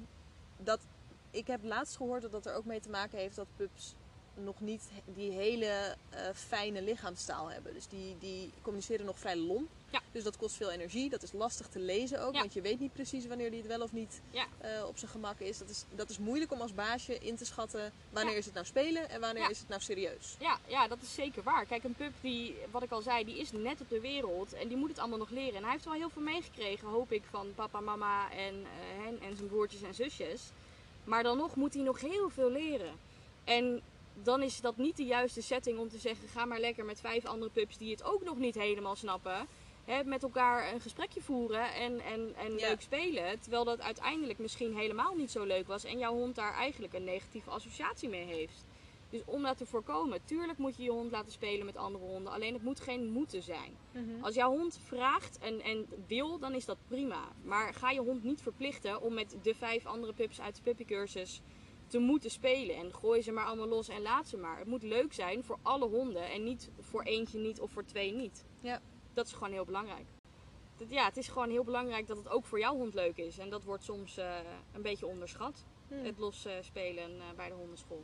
dat, 0.58 0.80
ik 1.32 1.48
heb 1.48 1.64
laatst 1.64 1.98
gehoord 1.98 2.22
dat 2.22 2.32
dat 2.32 2.46
er 2.46 2.56
ook 2.56 2.66
mee 2.66 2.80
te 2.80 2.90
maken 2.90 3.18
heeft 3.18 3.36
dat 3.36 3.48
pups 3.56 3.96
nog 4.44 4.60
niet 4.62 4.82
die 5.06 5.32
hele 5.32 5.96
eh, 6.10 6.22
fijne 6.34 6.82
lichaamstaal 6.82 7.52
hebben. 7.52 7.74
Dus 7.74 7.88
die, 7.88 8.16
die 8.20 8.52
communiceren 8.62 9.06
nog 9.06 9.20
vrij 9.20 9.36
lomp. 9.38 9.70
Ja. 9.90 10.02
Dus 10.12 10.24
dat 10.24 10.38
kost 10.38 10.56
veel 10.56 10.72
energie. 10.72 11.10
Dat 11.10 11.24
is 11.24 11.32
lastig 11.32 11.68
te 11.68 11.80
lezen 11.80 12.22
ook, 12.26 12.34
Ja. 12.34 12.40
want 12.40 12.54
je 12.54 12.62
weet 12.62 12.80
niet 12.80 12.94
precies 12.94 13.26
wanneer 13.28 13.50
die 13.50 13.60
het 13.60 13.68
wel 13.68 13.82
of 13.82 13.92
niet 13.92 14.22
Ja. 14.30 14.46
eh, 14.58 14.86
op 14.88 14.98
zijn 14.98 15.12
gemak 15.12 15.40
is. 15.40 15.58
Dat, 15.58 15.70
is. 15.70 15.84
dat 15.96 16.10
is 16.10 16.18
moeilijk 16.18 16.52
om 16.52 16.62
als 16.62 16.74
baasje 16.74 17.18
in 17.20 17.36
te 17.36 17.46
schatten 17.46 17.92
wanneer 18.10 18.38
is 18.38 18.46
het 18.46 18.54
nou 18.54 18.66
spelen 18.66 19.10
en 19.10 19.20
wanneer 19.20 19.50
is 19.50 19.60
het 19.60 19.68
nou 19.68 19.82
serieus. 19.82 20.36
Ja, 20.40 20.60
ja, 20.68 20.88
dat 20.88 20.98
is 21.02 21.14
zeker 21.14 21.44
waar. 21.44 21.66
Kijk, 21.66 21.84
een 21.84 21.94
pup 21.96 22.14
die, 22.22 22.56
wat 22.72 22.84
ik 22.84 22.92
al 22.92 23.02
zei, 23.02 23.26
die 23.26 23.38
is 23.40 23.52
net 23.52 23.82
op 23.82 23.90
de 23.90 24.00
wereld 24.00 24.54
en 24.54 24.68
die 24.68 24.78
moet 24.78 24.90
het 24.90 25.00
allemaal 25.00 25.18
nog 25.18 25.30
leren. 25.30 25.56
En 25.56 25.64
hij 25.64 25.72
heeft 25.72 25.86
wel 25.86 25.94
heel 25.94 26.10
veel 26.10 26.22
meegekregen, 26.22 26.88
hoop 26.88 27.12
ik, 27.12 27.24
van 27.30 27.52
papa, 27.56 27.80
mama 27.80 28.32
en, 28.32 28.56
eh, 28.64 29.04
hen 29.04 29.20
en 29.22 29.36
zijn 29.36 29.48
broertjes 29.50 29.82
en 29.82 29.94
zusjes. 29.94 30.42
Maar 31.04 31.24
dan 31.24 31.38
nog 31.38 31.56
moet 31.56 31.74
hij 31.74 31.84
nog 31.84 32.00
heel 32.02 32.30
veel 32.30 32.50
leren. 32.52 32.94
En 33.44 33.82
dan 34.14 34.42
is 34.42 34.62
dat 34.62 34.78
niet 34.78 34.98
de 34.98 35.06
juiste 35.06 35.42
setting 35.42 35.80
om 35.80 35.90
te 35.90 35.98
zeggen: 35.98 36.28
ga 36.28 36.46
maar 36.46 36.60
lekker 36.60 36.86
met 36.86 37.00
vijf 37.00 37.26
andere 37.26 37.52
pups 37.52 37.78
die 37.78 37.92
het 37.92 38.04
ook 38.04 38.24
nog 38.24 38.38
niet 38.38 38.56
helemaal 38.56 38.96
snappen. 38.96 39.48
Hè, 39.86 40.04
met 40.04 40.24
elkaar 40.24 40.74
een 40.74 40.82
gesprekje 40.82 41.22
voeren 41.22 41.74
en, 41.74 42.00
en, 42.00 42.36
en 42.36 42.58
Ja. 42.58 42.68
leuk 42.70 42.82
spelen. 42.82 43.40
Terwijl 43.40 43.64
dat 43.64 43.82
uiteindelijk 43.82 44.40
misschien 44.40 44.76
helemaal 44.76 45.16
niet 45.16 45.32
zo 45.32 45.44
leuk 45.44 45.68
was. 45.68 45.84
En 45.84 45.98
jouw 45.98 46.14
hond 46.14 46.36
daar 46.36 46.54
eigenlijk 46.54 46.94
een 46.94 47.04
negatieve 47.04 47.50
associatie 47.50 48.10
mee 48.10 48.26
heeft. 48.26 48.66
Dus 49.10 49.22
om 49.26 49.42
dat 49.44 49.58
te 49.58 49.66
voorkomen, 49.66 50.20
tuurlijk 50.26 50.58
moet 50.58 50.78
je 50.78 50.84
je 50.84 50.90
hond 50.90 51.12
laten 51.12 51.32
spelen 51.32 51.66
met 51.66 51.78
andere 51.78 52.04
honden. 52.06 52.34
Alleen 52.34 52.54
het 52.54 52.64
moet 52.64 52.80
geen 52.80 53.10
moeten 53.10 53.44
zijn. 53.44 53.76
Als 54.22 54.36
jouw 54.36 54.50
hond 54.50 54.80
vraagt 54.86 55.38
en, 55.38 55.62
en 55.62 55.88
wil, 56.08 56.40
dan 56.40 56.54
is 56.54 56.66
dat 56.66 56.78
prima. 56.88 57.22
Maar 57.44 57.74
ga 57.74 57.92
je 57.92 58.00
hond 58.00 58.24
niet 58.24 58.42
verplichten 58.42 59.02
om 59.02 59.14
met 59.14 59.36
de 59.42 59.56
vijf 59.56 59.86
andere 59.86 60.14
pups 60.14 60.42
uit 60.42 60.56
de 60.56 60.62
puppycursus 60.62 61.42
te 61.92 62.00
moeten 62.00 62.30
spelen. 62.32 62.76
En 62.76 62.94
gooi 62.94 63.22
ze 63.22 63.32
maar 63.32 63.46
allemaal 63.46 63.68
los 63.68 63.88
en 63.90 64.02
laat 64.02 64.28
ze 64.28 64.38
maar. 64.38 64.58
Het 64.58 64.68
moet 64.68 64.84
leuk 64.84 65.14
zijn 65.14 65.44
voor 65.44 65.58
alle 65.62 65.88
honden 65.88 66.32
en 66.32 66.44
niet 66.44 66.70
voor 66.80 67.04
eentje 67.04 67.40
niet 67.40 67.60
of 67.60 67.72
voor 67.72 67.86
twee 67.86 68.14
niet. 68.14 68.46
Ja. 68.60 68.82
Dat 69.14 69.26
is 69.26 69.34
gewoon 69.34 69.52
heel 69.52 69.66
belangrijk. 69.66 70.06
Dat- 70.78 70.90
Ja, 70.90 71.06
het 71.06 71.18
is 71.18 71.28
gewoon 71.28 71.50
heel 71.50 71.64
belangrijk 71.64 72.08
dat 72.08 72.18
het 72.18 72.30
ook 72.30 72.46
voor 72.46 72.60
jouw 72.60 72.76
hond 72.76 72.94
leuk 72.94 73.18
is. 73.18 73.38
En 73.38 73.50
dat 73.50 73.64
wordt 73.64 73.84
soms 73.84 74.18
eh, 74.18 74.36
een 74.74 74.82
beetje 74.82 75.06
onderschat. 75.06 75.66
Hmm. 75.88 76.04
Het 76.06 76.18
los 76.18 76.46
eh, 76.46 76.54
spelen 76.62 77.12
eh, 77.20 77.26
bij 77.36 77.48
de 77.50 77.56
hondenschool. 77.56 78.04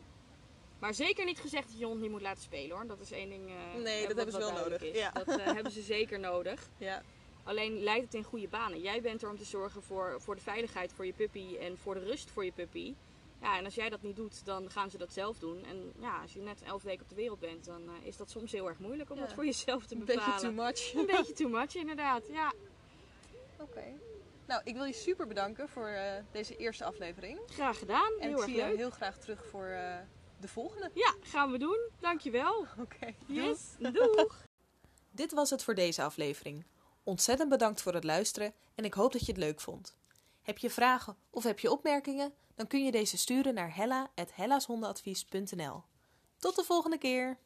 Maar 0.80 0.94
zeker 0.94 1.26
niet 1.26 1.40
gezegd 1.40 1.68
dat 1.70 1.80
je 1.80 1.86
hond 1.86 2.02
niet 2.02 2.12
moet 2.12 2.22
laten 2.22 2.44
spelen 2.44 2.76
hoor. 2.78 2.88
Dat 2.88 3.00
is 3.00 3.12
één 3.12 3.30
ding. 3.30 3.46
Nee, 3.46 4.08
dat 4.08 4.08
wat- 4.08 4.16
hebben 4.16 4.34
ze 4.34 4.40
wel 4.54 4.64
nodig. 4.64 4.94
Ja. 4.96 5.12
Dat 5.12 5.42
hebben 5.42 5.72
ze 5.72 5.82
zeker 5.82 6.20
nodig. 6.20 6.70
Ja. 6.78 7.04
Alleen 7.44 7.80
leidt 7.84 8.04
het 8.06 8.14
in 8.14 8.24
goede 8.24 8.48
banen. 8.48 8.82
Jij 8.82 9.02
bent 9.02 9.22
er 9.24 9.30
om 9.30 9.38
te 9.38 9.44
zorgen 9.46 9.84
voor, 9.84 10.16
voor 10.22 10.36
de 10.36 10.42
veiligheid 10.42 10.94
voor 10.94 11.06
je 11.06 11.14
puppy 11.14 11.58
en 11.60 11.78
voor 11.78 11.94
de 11.94 12.00
rust 12.00 12.30
voor 12.32 12.46
je 12.46 12.52
puppy. 12.52 12.94
Ja, 13.42 13.58
en 13.58 13.66
als 13.66 13.76
jij 13.76 13.90
dat 13.90 14.02
niet 14.02 14.16
doet, 14.16 14.46
dan 14.46 14.70
gaan 14.72 14.90
ze 14.90 14.98
dat 14.98 15.14
zelf 15.14 15.38
doen. 15.40 15.64
En 15.66 15.94
ja, 16.00 16.22
als 16.22 16.34
je 16.34 16.40
net 16.42 16.62
elf 16.62 16.84
weken 16.84 17.04
op 17.04 17.10
de 17.10 17.16
wereld 17.16 17.40
bent, 17.40 17.66
dan 17.66 17.82
eh, 17.88 18.08
is 18.08 18.18
dat 18.18 18.30
soms 18.30 18.52
heel 18.52 18.68
erg 18.68 18.80
moeilijk 18.80 19.10
om 19.10 19.16
Ja. 19.18 19.24
dat 19.24 19.34
voor 19.34 19.46
jezelf 19.46 19.86
te 19.86 19.96
Een 19.96 20.06
bepalen. 20.06 20.26
beetje 20.26 20.42
too 20.42 20.52
much. 20.66 20.94
Een 20.94 21.06
beetje 21.18 21.34
too 21.34 21.50
much, 21.50 21.76
inderdaad. 21.76 22.28
Ja, 22.28 22.54
Oké. 23.60 23.84
Nou, 24.48 24.62
ik 24.64 24.74
wil 24.76 24.84
je 24.84 24.94
super 24.94 25.28
bedanken 25.28 25.70
voor 25.70 25.88
eh, 25.88 26.24
deze 26.32 26.56
eerste 26.56 26.84
aflevering. 26.86 27.40
graag 27.48 27.78
gedaan. 27.80 28.12
En 28.20 28.28
heel 28.28 28.32
ik 28.32 28.38
erg 28.38 28.46
zie 28.46 28.56
je 28.56 28.66
leuk. 28.68 28.78
heel 28.78 28.90
graag 28.90 29.18
terug 29.18 29.46
voor 29.46 29.66
eh, 29.66 29.96
de 30.40 30.48
volgende. 30.48 30.92
Ja, 30.94 31.16
gaan 31.22 31.52
we 31.52 31.58
doen. 31.58 31.80
Dankjewel. 32.00 32.66
Oké. 32.80 33.14
Yes, 33.26 33.60
doeg. 33.78 34.46
Dit 35.12 35.32
was 35.34 35.50
het 35.50 35.64
voor 35.64 35.76
deze 35.76 36.02
aflevering. 36.04 36.66
Ontzettend 37.04 37.50
bedankt 37.50 37.82
voor 37.82 37.94
het 37.94 38.04
luisteren 38.04 38.54
en 38.76 38.86
ik 38.86 38.94
hoop 38.94 39.12
dat 39.12 39.26
je 39.26 39.32
het 39.32 39.42
leuk 39.42 39.60
vond. 39.62 39.97
Heb 40.48 40.58
je 40.58 40.70
vragen 40.70 41.18
of 41.30 41.44
heb 41.44 41.60
je 41.60 41.72
opmerkingen? 41.72 42.34
Dan 42.56 42.68
kun 42.68 42.86
je 42.86 42.92
deze 42.92 43.18
sturen 43.18 43.54
naar 43.54 43.76
hella.hellashondenadvies.nl. 43.76 45.84
Tot 46.38 46.56
de 46.56 46.64
volgende 46.64 46.98
keer! 46.98 47.38